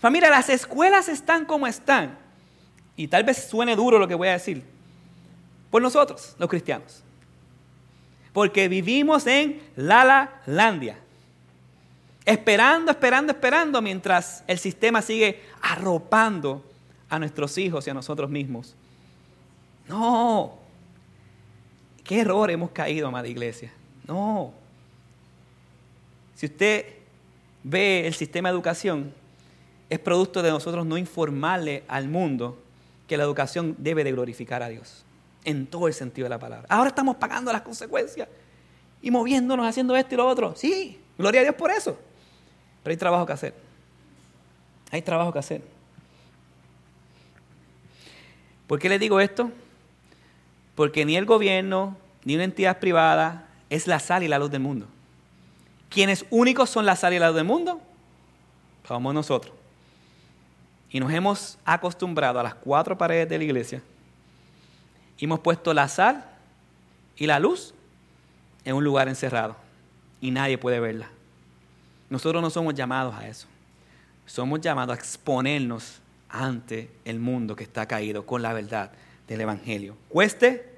Familia, 0.00 0.28
las 0.28 0.48
escuelas 0.48 1.08
están 1.08 1.44
como 1.44 1.68
están. 1.68 2.18
Y 2.96 3.06
tal 3.06 3.22
vez 3.22 3.48
suene 3.48 3.76
duro 3.76 3.98
lo 3.98 4.08
que 4.08 4.16
voy 4.16 4.28
a 4.28 4.32
decir. 4.32 4.64
Por 5.70 5.80
nosotros, 5.80 6.34
los 6.38 6.48
cristianos. 6.48 7.02
Porque 8.32 8.66
vivimos 8.66 9.24
en 9.28 9.62
Lala 9.76 10.42
Landia. 10.46 10.98
Esperando, 12.24 12.90
esperando, 12.90 13.32
esperando 13.32 13.80
mientras 13.80 14.42
el 14.48 14.58
sistema 14.58 15.00
sigue 15.00 15.44
arropando 15.62 16.64
a 17.08 17.20
nuestros 17.20 17.56
hijos 17.56 17.86
y 17.86 17.90
a 17.90 17.94
nosotros 17.94 18.28
mismos 18.28 18.74
no. 19.88 20.58
¿Qué 22.02 22.20
error 22.20 22.50
hemos 22.50 22.70
caído, 22.70 23.08
amada 23.08 23.28
iglesia? 23.28 23.72
No. 24.06 24.52
Si 26.34 26.46
usted 26.46 26.86
ve 27.62 28.06
el 28.06 28.14
sistema 28.14 28.50
de 28.50 28.54
educación, 28.54 29.12
es 29.88 29.98
producto 29.98 30.42
de 30.42 30.50
nosotros 30.50 30.84
no 30.84 30.98
informarle 30.98 31.84
al 31.88 32.08
mundo 32.08 32.58
que 33.08 33.16
la 33.16 33.24
educación 33.24 33.74
debe 33.78 34.04
de 34.04 34.12
glorificar 34.12 34.62
a 34.62 34.68
Dios, 34.68 35.04
en 35.44 35.66
todo 35.66 35.88
el 35.88 35.94
sentido 35.94 36.26
de 36.26 36.30
la 36.30 36.38
palabra. 36.38 36.66
Ahora 36.68 36.88
estamos 36.88 37.16
pagando 37.16 37.52
las 37.52 37.62
consecuencias 37.62 38.28
y 39.00 39.10
moviéndonos, 39.10 39.66
haciendo 39.66 39.94
esto 39.96 40.14
y 40.14 40.18
lo 40.18 40.26
otro. 40.26 40.54
Sí, 40.56 40.98
gloria 41.18 41.40
a 41.40 41.44
Dios 41.44 41.54
por 41.54 41.70
eso. 41.70 41.98
Pero 42.82 42.92
hay 42.92 42.96
trabajo 42.96 43.26
que 43.26 43.32
hacer. 43.32 43.54
Hay 44.90 45.02
trabajo 45.02 45.32
que 45.32 45.38
hacer. 45.38 45.62
¿Por 48.66 48.78
qué 48.78 48.88
le 48.88 48.98
digo 48.98 49.20
esto? 49.20 49.50
Porque 50.74 51.04
ni 51.04 51.16
el 51.16 51.24
gobierno, 51.24 51.96
ni 52.24 52.34
una 52.34 52.44
entidad 52.44 52.78
privada 52.78 53.48
es 53.70 53.86
la 53.86 53.98
sal 53.98 54.22
y 54.22 54.28
la 54.28 54.38
luz 54.38 54.50
del 54.50 54.60
mundo. 54.60 54.86
Quienes 55.88 56.24
únicos 56.30 56.70
son 56.70 56.86
la 56.86 56.96
sal 56.96 57.14
y 57.14 57.18
la 57.18 57.28
luz 57.28 57.36
del 57.36 57.44
mundo? 57.44 57.80
Somos 58.86 59.14
nosotros. 59.14 59.54
Y 60.90 61.00
nos 61.00 61.12
hemos 61.12 61.58
acostumbrado 61.64 62.40
a 62.40 62.42
las 62.42 62.54
cuatro 62.54 62.96
paredes 62.98 63.28
de 63.28 63.38
la 63.38 63.44
iglesia. 63.44 63.82
Y 65.18 65.24
hemos 65.24 65.40
puesto 65.40 65.72
la 65.72 65.88
sal 65.88 66.24
y 67.16 67.26
la 67.26 67.38
luz 67.38 67.74
en 68.64 68.74
un 68.74 68.84
lugar 68.84 69.08
encerrado. 69.08 69.56
Y 70.20 70.30
nadie 70.30 70.58
puede 70.58 70.80
verla. 70.80 71.10
Nosotros 72.10 72.42
no 72.42 72.50
somos 72.50 72.74
llamados 72.74 73.14
a 73.14 73.28
eso. 73.28 73.46
Somos 74.26 74.60
llamados 74.60 74.96
a 74.96 74.98
exponernos 74.98 76.00
ante 76.28 76.90
el 77.04 77.18
mundo 77.18 77.54
que 77.54 77.64
está 77.64 77.86
caído 77.86 78.26
con 78.26 78.42
la 78.42 78.52
verdad 78.52 78.90
del 79.28 79.40
Evangelio. 79.40 79.96
Cueste 80.08 80.73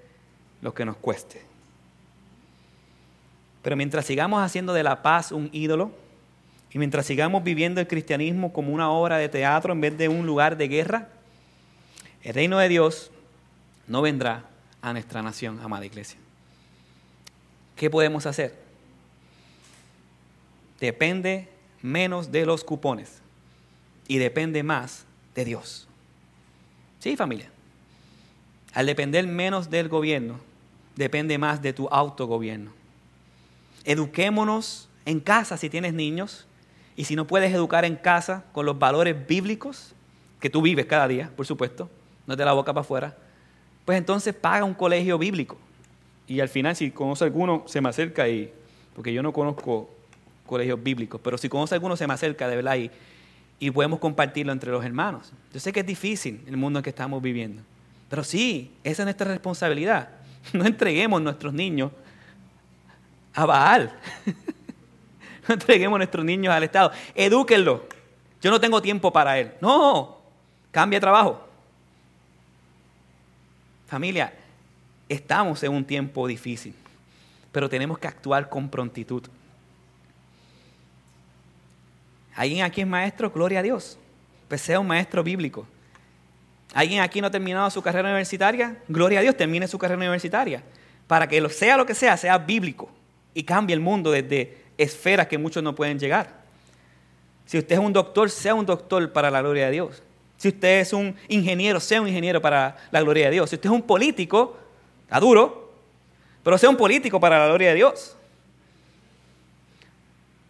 lo 0.62 0.74
que 0.74 0.84
nos 0.84 0.96
cueste. 0.96 1.42
Pero 3.62 3.76
mientras 3.76 4.06
sigamos 4.06 4.42
haciendo 4.42 4.72
de 4.72 4.82
la 4.82 5.02
paz 5.02 5.32
un 5.32 5.48
ídolo, 5.52 5.90
y 6.72 6.78
mientras 6.78 7.06
sigamos 7.06 7.42
viviendo 7.42 7.80
el 7.80 7.88
cristianismo 7.88 8.52
como 8.52 8.72
una 8.72 8.90
obra 8.90 9.16
de 9.18 9.28
teatro 9.28 9.72
en 9.72 9.80
vez 9.80 9.96
de 9.96 10.08
un 10.08 10.26
lugar 10.26 10.56
de 10.56 10.68
guerra, 10.68 11.08
el 12.22 12.34
reino 12.34 12.58
de 12.58 12.68
Dios 12.68 13.10
no 13.86 14.02
vendrá 14.02 14.44
a 14.82 14.92
nuestra 14.92 15.22
nación, 15.22 15.58
amada 15.62 15.86
iglesia. 15.86 16.18
¿Qué 17.76 17.88
podemos 17.90 18.26
hacer? 18.26 18.54
Depende 20.80 21.48
menos 21.82 22.30
de 22.30 22.46
los 22.46 22.64
cupones 22.64 23.20
y 24.08 24.18
depende 24.18 24.62
más 24.62 25.06
de 25.34 25.44
Dios. 25.44 25.88
¿Sí, 26.98 27.16
familia? 27.16 27.50
Al 28.76 28.84
depender 28.84 29.26
menos 29.26 29.70
del 29.70 29.88
gobierno, 29.88 30.38
depende 30.96 31.38
más 31.38 31.62
de 31.62 31.72
tu 31.72 31.88
autogobierno. 31.88 32.72
Eduquémonos 33.86 34.90
en 35.06 35.18
casa 35.18 35.56
si 35.56 35.70
tienes 35.70 35.94
niños 35.94 36.46
Y 36.94 37.04
si 37.04 37.16
no 37.16 37.26
puedes 37.26 37.54
educar 37.54 37.86
en 37.86 37.96
casa 37.96 38.44
con 38.52 38.66
los 38.66 38.78
valores 38.78 39.26
bíblicos, 39.26 39.94
que 40.40 40.50
tú 40.50 40.60
vives 40.60 40.84
cada 40.84 41.08
día, 41.08 41.30
por 41.36 41.46
supuesto, 41.46 41.90
no 42.26 42.36
de 42.36 42.44
la 42.44 42.52
boca 42.52 42.72
para 42.74 42.82
afuera, 42.82 43.16
pues 43.86 43.96
entonces 43.96 44.34
paga 44.34 44.64
un 44.64 44.74
colegio 44.74 45.16
bíblico. 45.16 45.56
Y 46.26 46.40
al 46.40 46.48
final, 46.50 46.76
si 46.76 46.90
conoce 46.90 47.24
alguno, 47.24 47.64
se 47.66 47.80
me 47.80 47.88
acerca 47.88 48.28
y, 48.28 48.52
porque 48.94 49.12
yo 49.12 49.22
no 49.22 49.32
conozco 49.32 49.90
colegios 50.46 50.82
bíblicos, 50.82 51.18
pero 51.22 51.38
si 51.38 51.48
conoce 51.48 51.74
alguno, 51.74 51.96
se 51.96 52.06
me 52.06 52.14
acerca 52.14 52.46
de 52.48 52.56
verdad 52.56 52.76
y, 52.76 52.90
y 53.58 53.70
podemos 53.70 54.00
compartirlo 54.00 54.52
entre 54.52 54.70
los 54.70 54.84
hermanos. 54.84 55.32
Yo 55.52 55.60
sé 55.60 55.72
que 55.72 55.80
es 55.80 55.86
difícil 55.86 56.42
el 56.46 56.56
mundo 56.58 56.78
en 56.78 56.82
que 56.82 56.90
estamos 56.90 57.22
viviendo, 57.22 57.62
pero 58.08 58.24
sí, 58.24 58.72
esa 58.84 59.02
es 59.02 59.06
nuestra 59.06 59.30
responsabilidad. 59.30 60.10
No 60.52 60.64
entreguemos 60.64 61.20
nuestros 61.20 61.52
niños 61.52 61.90
a 63.34 63.46
Baal. 63.46 63.92
No 65.48 65.54
entreguemos 65.54 65.98
nuestros 65.98 66.24
niños 66.24 66.52
al 66.52 66.64
Estado. 66.64 66.90
Edúquenlo. 67.14 67.86
Yo 68.42 68.50
no 68.50 68.60
tengo 68.60 68.82
tiempo 68.82 69.12
para 69.12 69.38
él. 69.38 69.52
No, 69.60 70.18
cambia 70.72 70.98
trabajo. 70.98 71.46
Familia, 73.86 74.32
estamos 75.08 75.62
en 75.62 75.72
un 75.72 75.84
tiempo 75.84 76.26
difícil, 76.26 76.74
pero 77.52 77.68
tenemos 77.68 77.98
que 77.98 78.08
actuar 78.08 78.48
con 78.48 78.68
prontitud. 78.68 79.22
¿Alguien 82.34 82.64
aquí 82.64 82.80
es 82.80 82.86
maestro? 82.86 83.30
Gloria 83.30 83.60
a 83.60 83.62
Dios. 83.62 83.98
Pues 84.48 84.60
sea 84.60 84.80
un 84.80 84.86
maestro 84.86 85.22
bíblico. 85.22 85.66
¿Alguien 86.76 87.00
aquí 87.00 87.22
no 87.22 87.28
ha 87.28 87.30
terminado 87.30 87.70
su 87.70 87.80
carrera 87.80 88.06
universitaria? 88.06 88.76
Gloria 88.86 89.20
a 89.20 89.22
Dios, 89.22 89.34
termine 89.34 89.66
su 89.66 89.78
carrera 89.78 89.96
universitaria. 89.96 90.62
Para 91.06 91.26
que 91.26 91.40
lo 91.40 91.48
sea 91.48 91.78
lo 91.78 91.86
que 91.86 91.94
sea, 91.94 92.18
sea 92.18 92.36
bíblico 92.36 92.90
y 93.32 93.44
cambie 93.44 93.72
el 93.72 93.80
mundo 93.80 94.10
desde 94.10 94.58
esferas 94.76 95.26
que 95.26 95.38
muchos 95.38 95.62
no 95.62 95.74
pueden 95.74 95.98
llegar. 95.98 96.44
Si 97.46 97.56
usted 97.56 97.76
es 97.76 97.78
un 97.78 97.94
doctor, 97.94 98.28
sea 98.28 98.54
un 98.54 98.66
doctor 98.66 99.10
para 99.10 99.30
la 99.30 99.40
gloria 99.40 99.64
de 99.64 99.72
Dios. 99.72 100.02
Si 100.36 100.48
usted 100.48 100.80
es 100.80 100.92
un 100.92 101.16
ingeniero, 101.28 101.80
sea 101.80 102.02
un 102.02 102.08
ingeniero 102.08 102.42
para 102.42 102.76
la 102.90 103.00
gloria 103.00 103.24
de 103.24 103.30
Dios. 103.30 103.48
Si 103.48 103.56
usted 103.56 103.70
es 103.70 103.74
un 103.74 103.80
político, 103.80 104.58
está 105.04 105.18
duro, 105.18 105.72
pero 106.44 106.58
sea 106.58 106.68
un 106.68 106.76
político 106.76 107.18
para 107.18 107.38
la 107.38 107.46
gloria 107.46 107.70
de 107.70 107.76
Dios. 107.76 108.18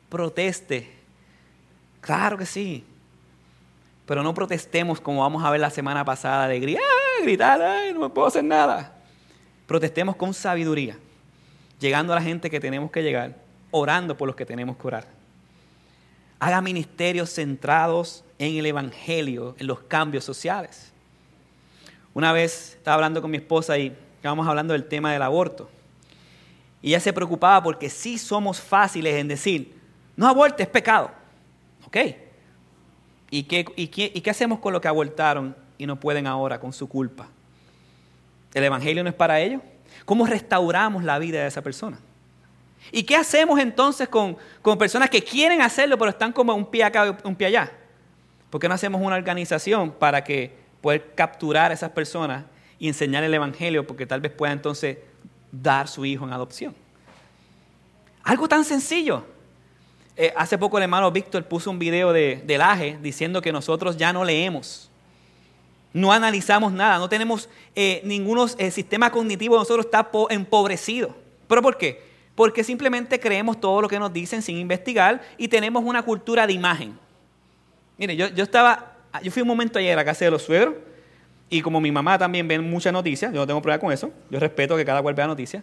Proteste. 0.08 0.90
Claro 2.00 2.36
que 2.36 2.46
sí. 2.46 2.84
Pero 4.06 4.22
no 4.22 4.32
protestemos 4.34 5.00
como 5.00 5.22
vamos 5.22 5.44
a 5.44 5.50
ver 5.50 5.60
la 5.60 5.70
semana 5.70 6.04
pasada 6.04 6.46
de 6.46 6.60
gritar, 6.60 6.82
gritar, 7.22 7.60
Ay, 7.60 7.92
no 7.92 8.00
me 8.00 8.08
puedo 8.08 8.28
hacer 8.28 8.44
nada. 8.44 8.96
Protestemos 9.66 10.14
con 10.14 10.32
sabiduría, 10.32 10.96
llegando 11.80 12.12
a 12.12 12.16
la 12.16 12.22
gente 12.22 12.48
que 12.48 12.60
tenemos 12.60 12.90
que 12.92 13.02
llegar, 13.02 13.36
orando 13.72 14.16
por 14.16 14.28
los 14.28 14.36
que 14.36 14.46
tenemos 14.46 14.76
que 14.76 14.86
orar. 14.86 15.06
Haga 16.38 16.60
ministerios 16.60 17.30
centrados 17.30 18.24
en 18.38 18.56
el 18.56 18.66
Evangelio, 18.66 19.56
en 19.58 19.66
los 19.66 19.80
cambios 19.80 20.24
sociales. 20.24 20.92
Una 22.14 22.32
vez 22.32 22.74
estaba 22.76 22.94
hablando 22.94 23.20
con 23.20 23.30
mi 23.30 23.38
esposa 23.38 23.76
y 23.76 23.92
estábamos 24.16 24.46
hablando 24.46 24.72
del 24.72 24.84
tema 24.84 25.12
del 25.12 25.22
aborto. 25.22 25.68
Y 26.80 26.90
ella 26.90 27.00
se 27.00 27.12
preocupaba 27.12 27.62
porque 27.62 27.90
sí 27.90 28.18
somos 28.18 28.60
fáciles 28.60 29.16
en 29.16 29.26
decir, 29.28 29.74
no 30.14 30.28
aborte, 30.28 30.62
es 30.62 30.68
pecado. 30.68 31.10
¿Ok? 31.86 31.96
¿Y 33.36 33.42
qué, 33.42 33.66
y, 33.76 33.88
qué, 33.88 34.10
¿Y 34.14 34.22
qué 34.22 34.30
hacemos 34.30 34.60
con 34.60 34.72
lo 34.72 34.80
que 34.80 34.88
abortaron 34.88 35.54
y 35.76 35.84
no 35.84 36.00
pueden 36.00 36.26
ahora 36.26 36.58
con 36.58 36.72
su 36.72 36.88
culpa? 36.88 37.28
¿El 38.54 38.64
Evangelio 38.64 39.02
no 39.02 39.10
es 39.10 39.14
para 39.14 39.38
ellos? 39.40 39.60
¿Cómo 40.06 40.26
restauramos 40.26 41.04
la 41.04 41.18
vida 41.18 41.42
de 41.42 41.46
esa 41.46 41.60
persona? 41.60 41.98
¿Y 42.90 43.02
qué 43.02 43.14
hacemos 43.14 43.60
entonces 43.60 44.08
con, 44.08 44.38
con 44.62 44.78
personas 44.78 45.10
que 45.10 45.22
quieren 45.22 45.60
hacerlo 45.60 45.98
pero 45.98 46.12
están 46.12 46.32
como 46.32 46.54
un 46.54 46.64
pie 46.64 46.84
acá 46.84 47.14
un 47.24 47.36
pie 47.36 47.48
allá? 47.48 47.72
¿Por 48.48 48.58
qué 48.58 48.68
no 48.68 48.74
hacemos 48.74 49.02
una 49.02 49.16
organización 49.16 49.90
para 49.90 50.24
que 50.24 50.56
poder 50.80 51.12
capturar 51.14 51.72
a 51.72 51.74
esas 51.74 51.90
personas 51.90 52.46
y 52.78 52.88
enseñar 52.88 53.22
el 53.22 53.34
Evangelio 53.34 53.86
porque 53.86 54.06
tal 54.06 54.22
vez 54.22 54.32
pueda 54.32 54.54
entonces 54.54 54.96
dar 55.52 55.88
su 55.88 56.06
hijo 56.06 56.24
en 56.24 56.32
adopción? 56.32 56.74
Algo 58.22 58.48
tan 58.48 58.64
sencillo. 58.64 59.26
Eh, 60.18 60.32
hace 60.34 60.56
poco 60.56 60.78
el 60.78 60.84
hermano 60.84 61.10
Víctor 61.10 61.44
puso 61.44 61.70
un 61.70 61.78
video 61.78 62.12
de, 62.12 62.42
del 62.46 62.62
AGE 62.62 62.98
diciendo 63.02 63.42
que 63.42 63.52
nosotros 63.52 63.98
ya 63.98 64.14
no 64.14 64.24
leemos, 64.24 64.90
no 65.92 66.10
analizamos 66.10 66.72
nada, 66.72 66.98
no 66.98 67.08
tenemos 67.08 67.50
eh, 67.74 68.00
ningún 68.02 68.48
eh, 68.56 68.70
sistema 68.70 69.10
cognitivo, 69.10 69.56
nosotros 69.56 69.84
está 69.84 70.08
empobrecido. 70.30 71.14
¿Pero 71.46 71.60
por 71.60 71.76
qué? 71.76 72.02
Porque 72.34 72.64
simplemente 72.64 73.20
creemos 73.20 73.60
todo 73.60 73.82
lo 73.82 73.88
que 73.88 73.98
nos 73.98 74.10
dicen 74.12 74.40
sin 74.40 74.56
investigar 74.56 75.22
y 75.36 75.48
tenemos 75.48 75.84
una 75.84 76.02
cultura 76.02 76.46
de 76.46 76.54
imagen. 76.54 76.98
Mire, 77.98 78.16
yo, 78.16 78.28
yo 78.28 78.44
estaba, 78.44 78.96
yo 79.22 79.30
fui 79.30 79.42
un 79.42 79.48
momento 79.48 79.78
ayer 79.78 79.98
a 79.98 80.04
casa 80.04 80.24
de 80.24 80.30
los 80.30 80.42
suegros 80.42 80.76
y 81.50 81.60
como 81.60 81.78
mi 81.78 81.92
mamá 81.92 82.18
también 82.18 82.48
ve 82.48 82.58
muchas 82.58 82.92
noticias, 82.92 83.32
yo 83.32 83.40
no 83.40 83.46
tengo 83.46 83.60
problema 83.60 83.80
con 83.80 83.92
eso, 83.92 84.10
yo 84.30 84.40
respeto 84.40 84.76
que 84.76 84.84
cada 84.84 85.02
cual 85.02 85.14
vea 85.14 85.26
noticias, 85.26 85.62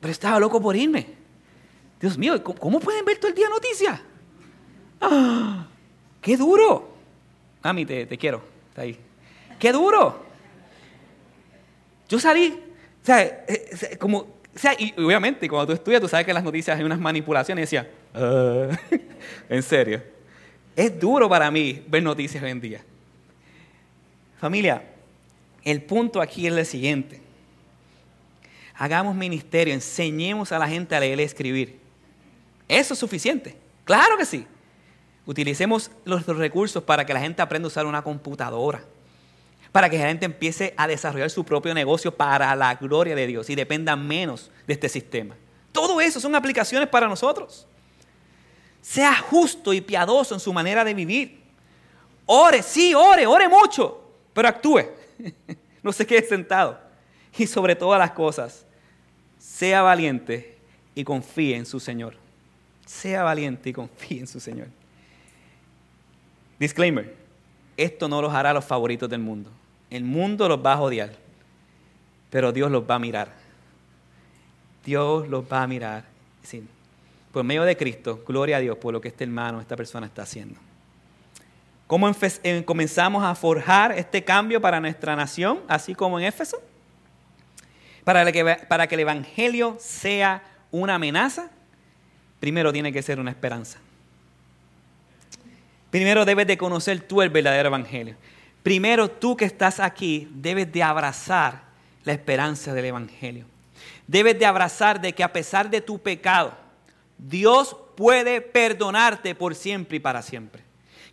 pero 0.00 0.12
estaba 0.12 0.38
loco 0.38 0.60
por 0.60 0.76
irme. 0.76 1.23
Dios 2.04 2.18
mío, 2.18 2.44
¿cómo, 2.44 2.80
pueden 2.80 3.02
ver 3.06 3.16
todo 3.16 3.30
el 3.30 3.34
día 3.34 3.48
noticias? 3.48 3.98
¡Ah! 5.00 5.66
¡Qué 6.20 6.36
duro! 6.36 6.94
Mami, 7.62 7.86
te, 7.86 8.04
te 8.04 8.18
quiero, 8.18 8.42
está 8.68 8.82
ahí. 8.82 8.98
¡Qué 9.58 9.72
duro! 9.72 10.22
Yo 12.06 12.20
salí, 12.20 12.60
o 13.02 13.06
sea, 13.06 13.22
eh, 13.22 13.44
eh, 13.48 13.96
como, 13.96 14.18
o 14.18 14.28
sea, 14.54 14.74
y 14.78 14.92
obviamente 15.02 15.48
cuando 15.48 15.68
tú 15.68 15.72
estudias, 15.72 16.02
tú 16.02 16.06
sabes 16.06 16.26
que 16.26 16.32
en 16.32 16.34
las 16.34 16.44
noticias 16.44 16.76
hay 16.76 16.84
unas 16.84 17.00
manipulaciones 17.00 17.62
y 17.62 17.64
decía, 17.64 17.90
ah, 18.12 18.68
en 19.48 19.62
serio. 19.62 20.02
Es 20.76 21.00
duro 21.00 21.26
para 21.26 21.50
mí 21.50 21.82
ver 21.88 22.02
noticias 22.02 22.44
hoy 22.44 22.50
en 22.50 22.60
día. 22.60 22.84
Familia, 24.38 24.82
el 25.64 25.80
punto 25.80 26.20
aquí 26.20 26.46
es 26.46 26.52
el 26.52 26.66
siguiente. 26.66 27.22
Hagamos 28.74 29.14
ministerio, 29.14 29.72
enseñemos 29.72 30.52
a 30.52 30.58
la 30.58 30.68
gente 30.68 30.94
a 30.94 31.00
leer 31.00 31.18
y 31.18 31.22
escribir. 31.22 31.83
Eso 32.74 32.94
es 32.94 32.98
suficiente. 32.98 33.56
Claro 33.84 34.16
que 34.16 34.26
sí. 34.26 34.46
Utilicemos 35.26 35.92
los 36.04 36.26
recursos 36.26 36.82
para 36.82 37.06
que 37.06 37.14
la 37.14 37.20
gente 37.20 37.40
aprenda 37.40 37.66
a 37.66 37.68
usar 37.68 37.86
una 37.86 38.02
computadora. 38.02 38.82
Para 39.70 39.88
que 39.88 39.96
la 39.96 40.08
gente 40.08 40.26
empiece 40.26 40.74
a 40.76 40.88
desarrollar 40.88 41.30
su 41.30 41.44
propio 41.44 41.72
negocio 41.72 42.12
para 42.12 42.54
la 42.56 42.74
gloria 42.74 43.14
de 43.14 43.28
Dios 43.28 43.48
y 43.48 43.54
dependa 43.54 43.94
menos 43.94 44.50
de 44.66 44.74
este 44.74 44.88
sistema. 44.88 45.36
Todo 45.70 46.00
eso 46.00 46.18
son 46.18 46.34
aplicaciones 46.34 46.88
para 46.88 47.06
nosotros. 47.06 47.64
Sea 48.82 49.14
justo 49.18 49.72
y 49.72 49.80
piadoso 49.80 50.34
en 50.34 50.40
su 50.40 50.52
manera 50.52 50.84
de 50.84 50.94
vivir. 50.94 51.42
Ore, 52.26 52.60
sí, 52.60 52.92
ore, 52.92 53.24
ore 53.24 53.48
mucho, 53.48 54.02
pero 54.32 54.48
actúe. 54.48 54.82
no 55.82 55.92
se 55.92 56.04
quede 56.04 56.26
sentado. 56.26 56.80
Y 57.38 57.46
sobre 57.46 57.76
todas 57.76 58.00
las 58.00 58.10
cosas, 58.10 58.66
sea 59.38 59.82
valiente 59.82 60.58
y 60.94 61.04
confíe 61.04 61.56
en 61.56 61.66
su 61.66 61.78
Señor. 61.78 62.23
Sea 62.84 63.22
valiente 63.22 63.70
y 63.70 63.72
confíe 63.72 64.20
en 64.20 64.26
su 64.26 64.40
Señor. 64.40 64.68
Disclaimer, 66.58 67.14
esto 67.76 68.08
no 68.08 68.22
los 68.22 68.32
hará 68.32 68.52
los 68.52 68.64
favoritos 68.64 69.08
del 69.08 69.20
mundo. 69.20 69.50
El 69.90 70.04
mundo 70.04 70.48
los 70.48 70.64
va 70.64 70.74
a 70.74 70.80
odiar, 70.80 71.12
pero 72.30 72.52
Dios 72.52 72.70
los 72.70 72.88
va 72.88 72.96
a 72.96 72.98
mirar. 72.98 73.28
Dios 74.84 75.28
los 75.28 75.44
va 75.44 75.62
a 75.62 75.66
mirar. 75.66 76.04
Sí, 76.42 76.62
por 77.32 77.42
medio 77.44 77.64
de 77.64 77.76
Cristo, 77.76 78.22
gloria 78.26 78.58
a 78.58 78.60
Dios 78.60 78.76
por 78.78 78.92
lo 78.92 79.00
que 79.00 79.08
este 79.08 79.24
hermano, 79.24 79.60
esta 79.60 79.76
persona 79.76 80.06
está 80.06 80.22
haciendo. 80.22 80.60
¿Cómo 81.86 82.10
comenzamos 82.64 83.22
a 83.24 83.34
forjar 83.34 83.92
este 83.92 84.24
cambio 84.24 84.60
para 84.60 84.80
nuestra 84.80 85.14
nación, 85.14 85.60
así 85.68 85.94
como 85.94 86.18
en 86.18 86.26
Éfeso? 86.26 86.62
Para 88.04 88.30
que, 88.32 88.44
para 88.68 88.86
que 88.86 88.94
el 88.94 89.00
Evangelio 89.02 89.76
sea 89.80 90.42
una 90.70 90.94
amenaza, 90.94 91.50
primero 92.44 92.74
tiene 92.74 92.92
que 92.92 93.00
ser 93.00 93.18
una 93.18 93.30
esperanza. 93.30 93.78
Primero 95.90 96.26
debes 96.26 96.46
de 96.46 96.58
conocer 96.58 97.00
tú 97.00 97.22
el 97.22 97.30
verdadero 97.30 97.68
Evangelio. 97.68 98.16
Primero 98.62 99.10
tú 99.10 99.34
que 99.34 99.46
estás 99.46 99.80
aquí 99.80 100.28
debes 100.30 100.70
de 100.70 100.82
abrazar 100.82 101.62
la 102.04 102.12
esperanza 102.12 102.74
del 102.74 102.84
Evangelio. 102.84 103.46
Debes 104.06 104.38
de 104.38 104.44
abrazar 104.44 105.00
de 105.00 105.14
que 105.14 105.24
a 105.24 105.32
pesar 105.32 105.70
de 105.70 105.80
tu 105.80 105.98
pecado, 105.98 106.52
Dios 107.16 107.74
puede 107.96 108.42
perdonarte 108.42 109.34
por 109.34 109.54
siempre 109.54 109.96
y 109.96 110.00
para 110.00 110.20
siempre. 110.20 110.62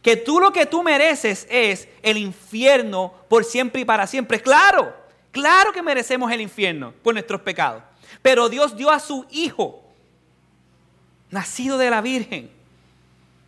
Que 0.01 0.17
tú 0.17 0.38
lo 0.38 0.51
que 0.51 0.65
tú 0.65 0.84
mereces 0.84 1.47
es 1.49 1.88
el 2.03 2.17
infierno 2.17 3.13
por 3.29 3.45
siempre 3.45 3.84
y 3.84 3.86
para 3.86 4.05
siempre. 4.05 4.41
Claro, 4.41 4.93
claro 5.32 5.71
que 5.71 5.82
merecemos 5.82 6.29
el 6.29 6.41
infierno 6.41 6.93
por 7.01 7.13
nuestros 7.13 7.39
pecados. 7.39 7.84
Pero 8.21 8.49
Dios 8.49 8.75
dio 8.75 8.91
a 8.91 8.99
su 8.99 9.25
Hijo, 9.32 9.80
nacido 11.32 11.77
de 11.77 11.89
la 11.89 12.01
Virgen, 12.01 12.51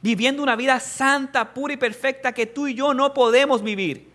viviendo 0.01 0.41
una 0.41 0.55
vida 0.55 0.79
santa, 0.79 1.53
pura 1.53 1.75
y 1.75 1.77
perfecta 1.77 2.33
que 2.33 2.45
tú 2.45 2.67
y 2.67 2.73
yo 2.73 2.93
no 2.93 3.13
podemos 3.13 3.61
vivir. 3.61 4.09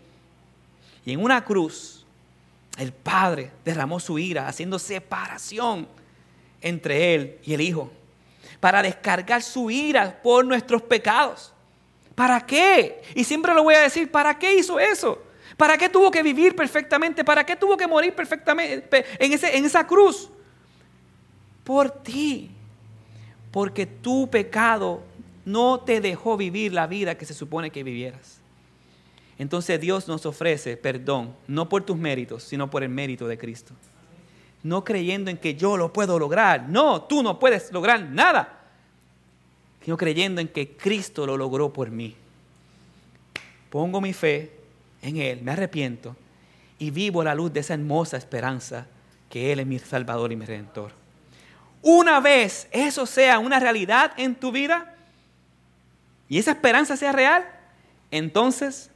Y 1.05 1.13
en 1.13 1.23
una 1.23 1.43
cruz, 1.45 2.05
el 2.77 2.91
Padre 2.91 3.51
derramó 3.63 3.99
su 3.99 4.19
ira, 4.19 4.47
haciendo 4.47 4.77
separación 4.77 5.87
entre 6.61 7.15
Él 7.15 7.39
y 7.43 7.53
el 7.53 7.61
Hijo 7.61 7.91
para 8.59 8.81
descargar 8.81 9.41
su 9.41 9.71
ira 9.71 10.19
por 10.21 10.45
nuestros 10.45 10.81
pecados. 10.81 11.53
¿Para 12.15 12.45
qué? 12.45 13.01
Y 13.15 13.23
siempre 13.23 13.53
lo 13.53 13.63
voy 13.63 13.75
a 13.75 13.81
decir, 13.81 14.11
¿para 14.11 14.37
qué 14.37 14.55
hizo 14.55 14.79
eso? 14.79 15.23
¿Para 15.55 15.77
qué 15.77 15.87
tuvo 15.89 16.11
que 16.11 16.21
vivir 16.21 16.55
perfectamente? 16.55 17.23
¿Para 17.23 17.45
qué 17.45 17.55
tuvo 17.55 17.77
que 17.77 17.87
morir 17.87 18.13
perfectamente 18.13 19.05
en, 19.17 19.65
esa 19.65 19.87
cruz? 19.87 20.29
Por 21.63 21.89
ti. 21.89 22.51
Porque 23.51 23.85
tu 23.85 24.29
pecado 24.29 25.01
no 25.45 25.79
te 25.79 26.01
dejó 26.01 26.37
vivir 26.37 26.73
la 26.73 26.87
vida 26.87 27.15
que 27.15 27.25
se 27.25 27.33
supone 27.33 27.71
que 27.71 27.83
vivieras. 27.83 28.39
Entonces 29.37 29.79
Dios 29.79 30.07
nos 30.07 30.25
ofrece 30.25 30.77
perdón, 30.77 31.33
no 31.47 31.69
por 31.69 31.83
tus 31.83 31.97
méritos, 31.97 32.43
sino 32.43 32.69
por 32.69 32.83
el 32.83 32.89
mérito 32.89 33.27
de 33.27 33.37
Cristo. 33.37 33.73
No 34.61 34.83
creyendo 34.83 35.31
en 35.31 35.37
que 35.37 35.55
yo 35.55 35.77
lo 35.77 35.93
puedo 35.93 36.19
lograr. 36.19 36.67
No, 36.67 37.03
tú 37.03 37.23
no 37.23 37.39
puedes 37.39 37.71
lograr 37.71 38.01
nada. 38.09 38.59
Sino 39.83 39.95
creyendo 39.95 40.41
en 40.41 40.49
que 40.49 40.75
Cristo 40.75 41.25
lo 41.25 41.37
logró 41.37 41.71
por 41.71 41.89
mí. 41.89 42.15
Pongo 43.69 44.01
mi 44.01 44.13
fe 44.13 44.51
en 45.01 45.17
Él, 45.17 45.41
me 45.41 45.51
arrepiento 45.51 46.15
y 46.79 46.91
vivo 46.91 47.23
la 47.23 47.35
luz 47.35 47.53
de 47.53 47.59
esa 47.59 47.73
hermosa 47.73 48.17
esperanza 48.17 48.87
que 49.29 49.51
Él 49.51 49.59
es 49.59 49.67
mi 49.67 49.77
Salvador 49.77 50.31
y 50.31 50.37
mi 50.37 50.45
Redentor. 50.45 50.93
Una 51.81 52.19
vez 52.19 52.67
eso 52.71 53.05
sea 53.05 53.39
una 53.39 53.59
realidad 53.59 54.11
en 54.17 54.35
tu 54.35 54.51
vida 54.51 54.95
y 56.27 56.37
esa 56.37 56.51
esperanza 56.51 56.97
sea 56.97 57.11
real, 57.11 57.45
entonces 58.11 58.91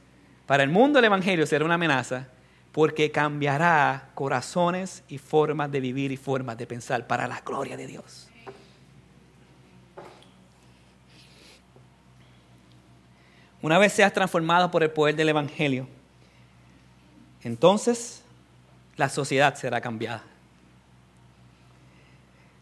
para 0.46 0.62
el 0.62 0.68
mundo 0.68 0.98
el 0.98 1.04
Evangelio 1.04 1.46
será 1.46 1.64
una 1.64 1.74
amenaza 1.74 2.28
porque 2.72 3.10
cambiará 3.10 4.10
corazones 4.14 5.04
y 5.08 5.18
formas 5.18 5.70
de 5.70 5.80
vivir 5.80 6.12
y 6.12 6.16
formas 6.16 6.58
de 6.58 6.66
pensar 6.66 7.06
para 7.06 7.26
la 7.26 7.40
gloria 7.40 7.76
de 7.76 7.86
Dios. 7.86 8.28
Una 13.62 13.78
vez 13.78 13.94
seas 13.94 14.12
transformado 14.12 14.70
por 14.70 14.82
el 14.82 14.90
poder 14.90 15.16
del 15.16 15.30
Evangelio, 15.30 15.88
entonces 17.42 18.22
la 18.96 19.08
sociedad 19.08 19.54
será 19.54 19.80
cambiada. 19.80 20.22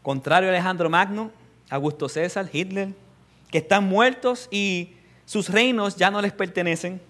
Contrario 0.02 0.48
a 0.48 0.52
Alejandro 0.52 0.90
Magno, 0.90 1.30
Augusto 1.70 2.08
César, 2.08 2.48
Hitler, 2.52 2.90
que 3.50 3.58
están 3.58 3.84
muertos 3.84 4.48
y 4.50 4.94
sus 5.24 5.48
reinos 5.48 5.96
ya 5.96 6.10
no 6.10 6.20
les 6.20 6.32
pertenecen, 6.32 7.00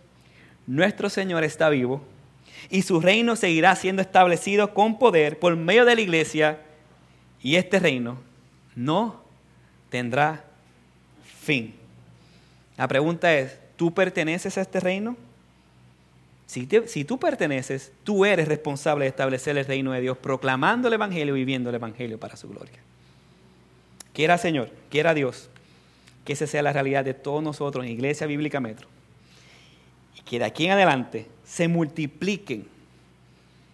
nuestro 0.66 1.08
Señor 1.08 1.44
está 1.44 1.68
vivo 1.68 2.02
y 2.70 2.82
su 2.82 3.00
reino 3.00 3.34
seguirá 3.34 3.74
siendo 3.74 4.02
establecido 4.02 4.74
con 4.74 4.98
poder 4.98 5.38
por 5.38 5.56
medio 5.56 5.84
de 5.84 5.94
la 5.94 6.00
iglesia 6.00 6.60
y 7.42 7.56
este 7.56 7.78
reino 7.78 8.18
no 8.76 9.22
tendrá 9.90 10.44
fin. 11.40 11.74
La 12.76 12.86
pregunta 12.86 13.34
es, 13.34 13.58
¿Tú 13.82 13.92
perteneces 13.92 14.56
a 14.58 14.60
este 14.60 14.78
reino? 14.78 15.16
Si, 16.52 17.04
tú 17.06 17.18
perteneces, 17.18 17.92
tú 18.04 18.26
eres 18.26 18.46
responsable 18.46 19.06
de 19.06 19.08
establecer 19.08 19.56
el 19.56 19.64
reino 19.64 19.92
de 19.92 20.02
Dios, 20.02 20.18
proclamando 20.18 20.86
el 20.86 20.92
Evangelio 20.92 21.34
y 21.34 21.38
viviendo 21.38 21.70
el 21.70 21.76
Evangelio 21.76 22.20
para 22.20 22.36
su 22.36 22.46
gloria. 22.46 22.78
Quiera 24.12 24.36
Señor, 24.36 24.70
quiera 24.90 25.14
Dios, 25.14 25.48
que 26.26 26.34
esa 26.34 26.46
sea 26.46 26.60
la 26.60 26.74
realidad 26.74 27.06
de 27.06 27.14
todos 27.14 27.42
nosotros 27.42 27.86
en 27.86 27.92
Iglesia 27.92 28.26
Bíblica 28.26 28.60
Metro. 28.60 28.86
Y 30.14 30.20
que 30.20 30.38
de 30.38 30.44
aquí 30.44 30.66
en 30.66 30.72
adelante 30.72 31.26
se 31.42 31.68
multipliquen. 31.68 32.66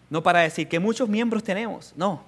No 0.08 0.22
para 0.22 0.42
decir 0.42 0.68
que 0.68 0.78
muchos 0.78 1.08
miembros 1.08 1.42
tenemos, 1.42 1.92
no. 1.96 2.22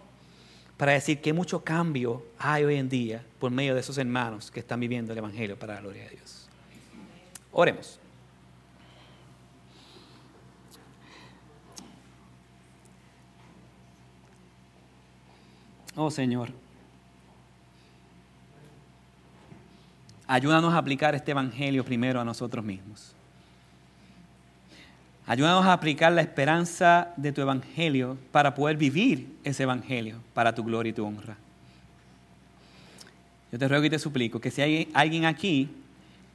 Para 0.76 0.94
decir 0.94 1.20
que 1.20 1.32
mucho 1.32 1.62
cambio 1.62 2.24
hay 2.40 2.64
hoy 2.64 2.74
en 2.74 2.88
día 2.88 3.24
por 3.38 3.53
medio 3.53 3.74
de 3.74 3.82
esos 3.82 3.98
hermanos 3.98 4.51
que 4.51 4.59
están 4.59 4.80
viviendo 4.80 5.12
el 5.12 5.18
Evangelio 5.18 5.57
para 5.57 5.74
la 5.74 5.80
gloria 5.80 6.03
de 6.03 6.11
Dios. 6.11 6.48
Oremos. 7.53 8.01
Oh 16.03 16.11
Señor, 16.11 16.48
ayúdanos 20.26 20.72
a 20.72 20.78
aplicar 20.78 21.14
este 21.14 21.32
Evangelio 21.32 21.84
primero 21.84 22.18
a 22.18 22.24
nosotros 22.24 22.64
mismos. 22.64 23.12
Ayúdanos 25.26 25.66
a 25.66 25.74
aplicar 25.74 26.11
la 26.12 26.22
esperanza 26.22 27.12
de 27.18 27.32
tu 27.32 27.42
Evangelio 27.42 28.16
para 28.32 28.55
poder 28.55 28.78
vivir 28.78 29.36
ese 29.44 29.64
Evangelio 29.64 30.16
para 30.32 30.55
tu 30.55 30.64
gloria 30.64 30.88
y 30.88 30.94
tu 30.94 31.05
honra. 31.05 31.36
Yo 33.53 33.59
te 33.59 33.68
ruego 33.68 33.84
y 33.84 33.90
te 33.90 33.98
suplico 33.98 34.40
que 34.40 34.51
si 34.51 34.62
hay 34.62 34.90
alguien 34.94 35.26
aquí 35.26 35.68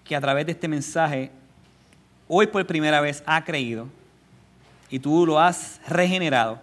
que 0.03 0.15
a 0.15 0.21
través 0.21 0.45
de 0.45 0.51
este 0.51 0.67
mensaje 0.67 1.31
hoy 2.27 2.45
por 2.45 2.67
primera 2.67 3.01
vez 3.01 3.23
ha 3.25 3.43
creído 3.43 3.87
y 4.91 4.99
tú 4.99 5.25
lo 5.25 5.39
has 5.39 5.81
regenerado, 5.87 6.59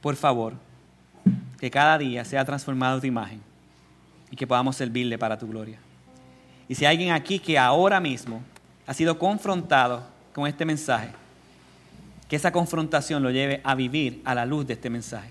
por 0.00 0.16
favor, 0.16 0.54
que 1.62 1.70
cada 1.70 1.96
día 1.96 2.24
sea 2.24 2.44
transformado 2.44 3.00
tu 3.00 3.06
imagen 3.06 3.40
y 4.32 4.34
que 4.34 4.48
podamos 4.48 4.74
servirle 4.74 5.16
para 5.16 5.38
tu 5.38 5.46
gloria. 5.46 5.78
Y 6.68 6.74
si 6.74 6.84
hay 6.84 6.96
alguien 6.96 7.14
aquí 7.14 7.38
que 7.38 7.56
ahora 7.56 8.00
mismo 8.00 8.42
ha 8.84 8.92
sido 8.92 9.16
confrontado 9.16 10.02
con 10.34 10.48
este 10.48 10.64
mensaje, 10.64 11.10
que 12.28 12.34
esa 12.34 12.50
confrontación 12.50 13.22
lo 13.22 13.30
lleve 13.30 13.60
a 13.62 13.76
vivir 13.76 14.22
a 14.24 14.34
la 14.34 14.44
luz 14.44 14.66
de 14.66 14.72
este 14.72 14.90
mensaje. 14.90 15.30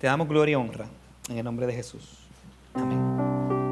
Te 0.00 0.06
damos 0.06 0.28
gloria 0.28 0.52
y 0.52 0.54
honra 0.54 0.86
en 1.28 1.36
el 1.36 1.44
nombre 1.44 1.66
de 1.66 1.74
Jesús. 1.74 2.20
Amén. 2.72 3.65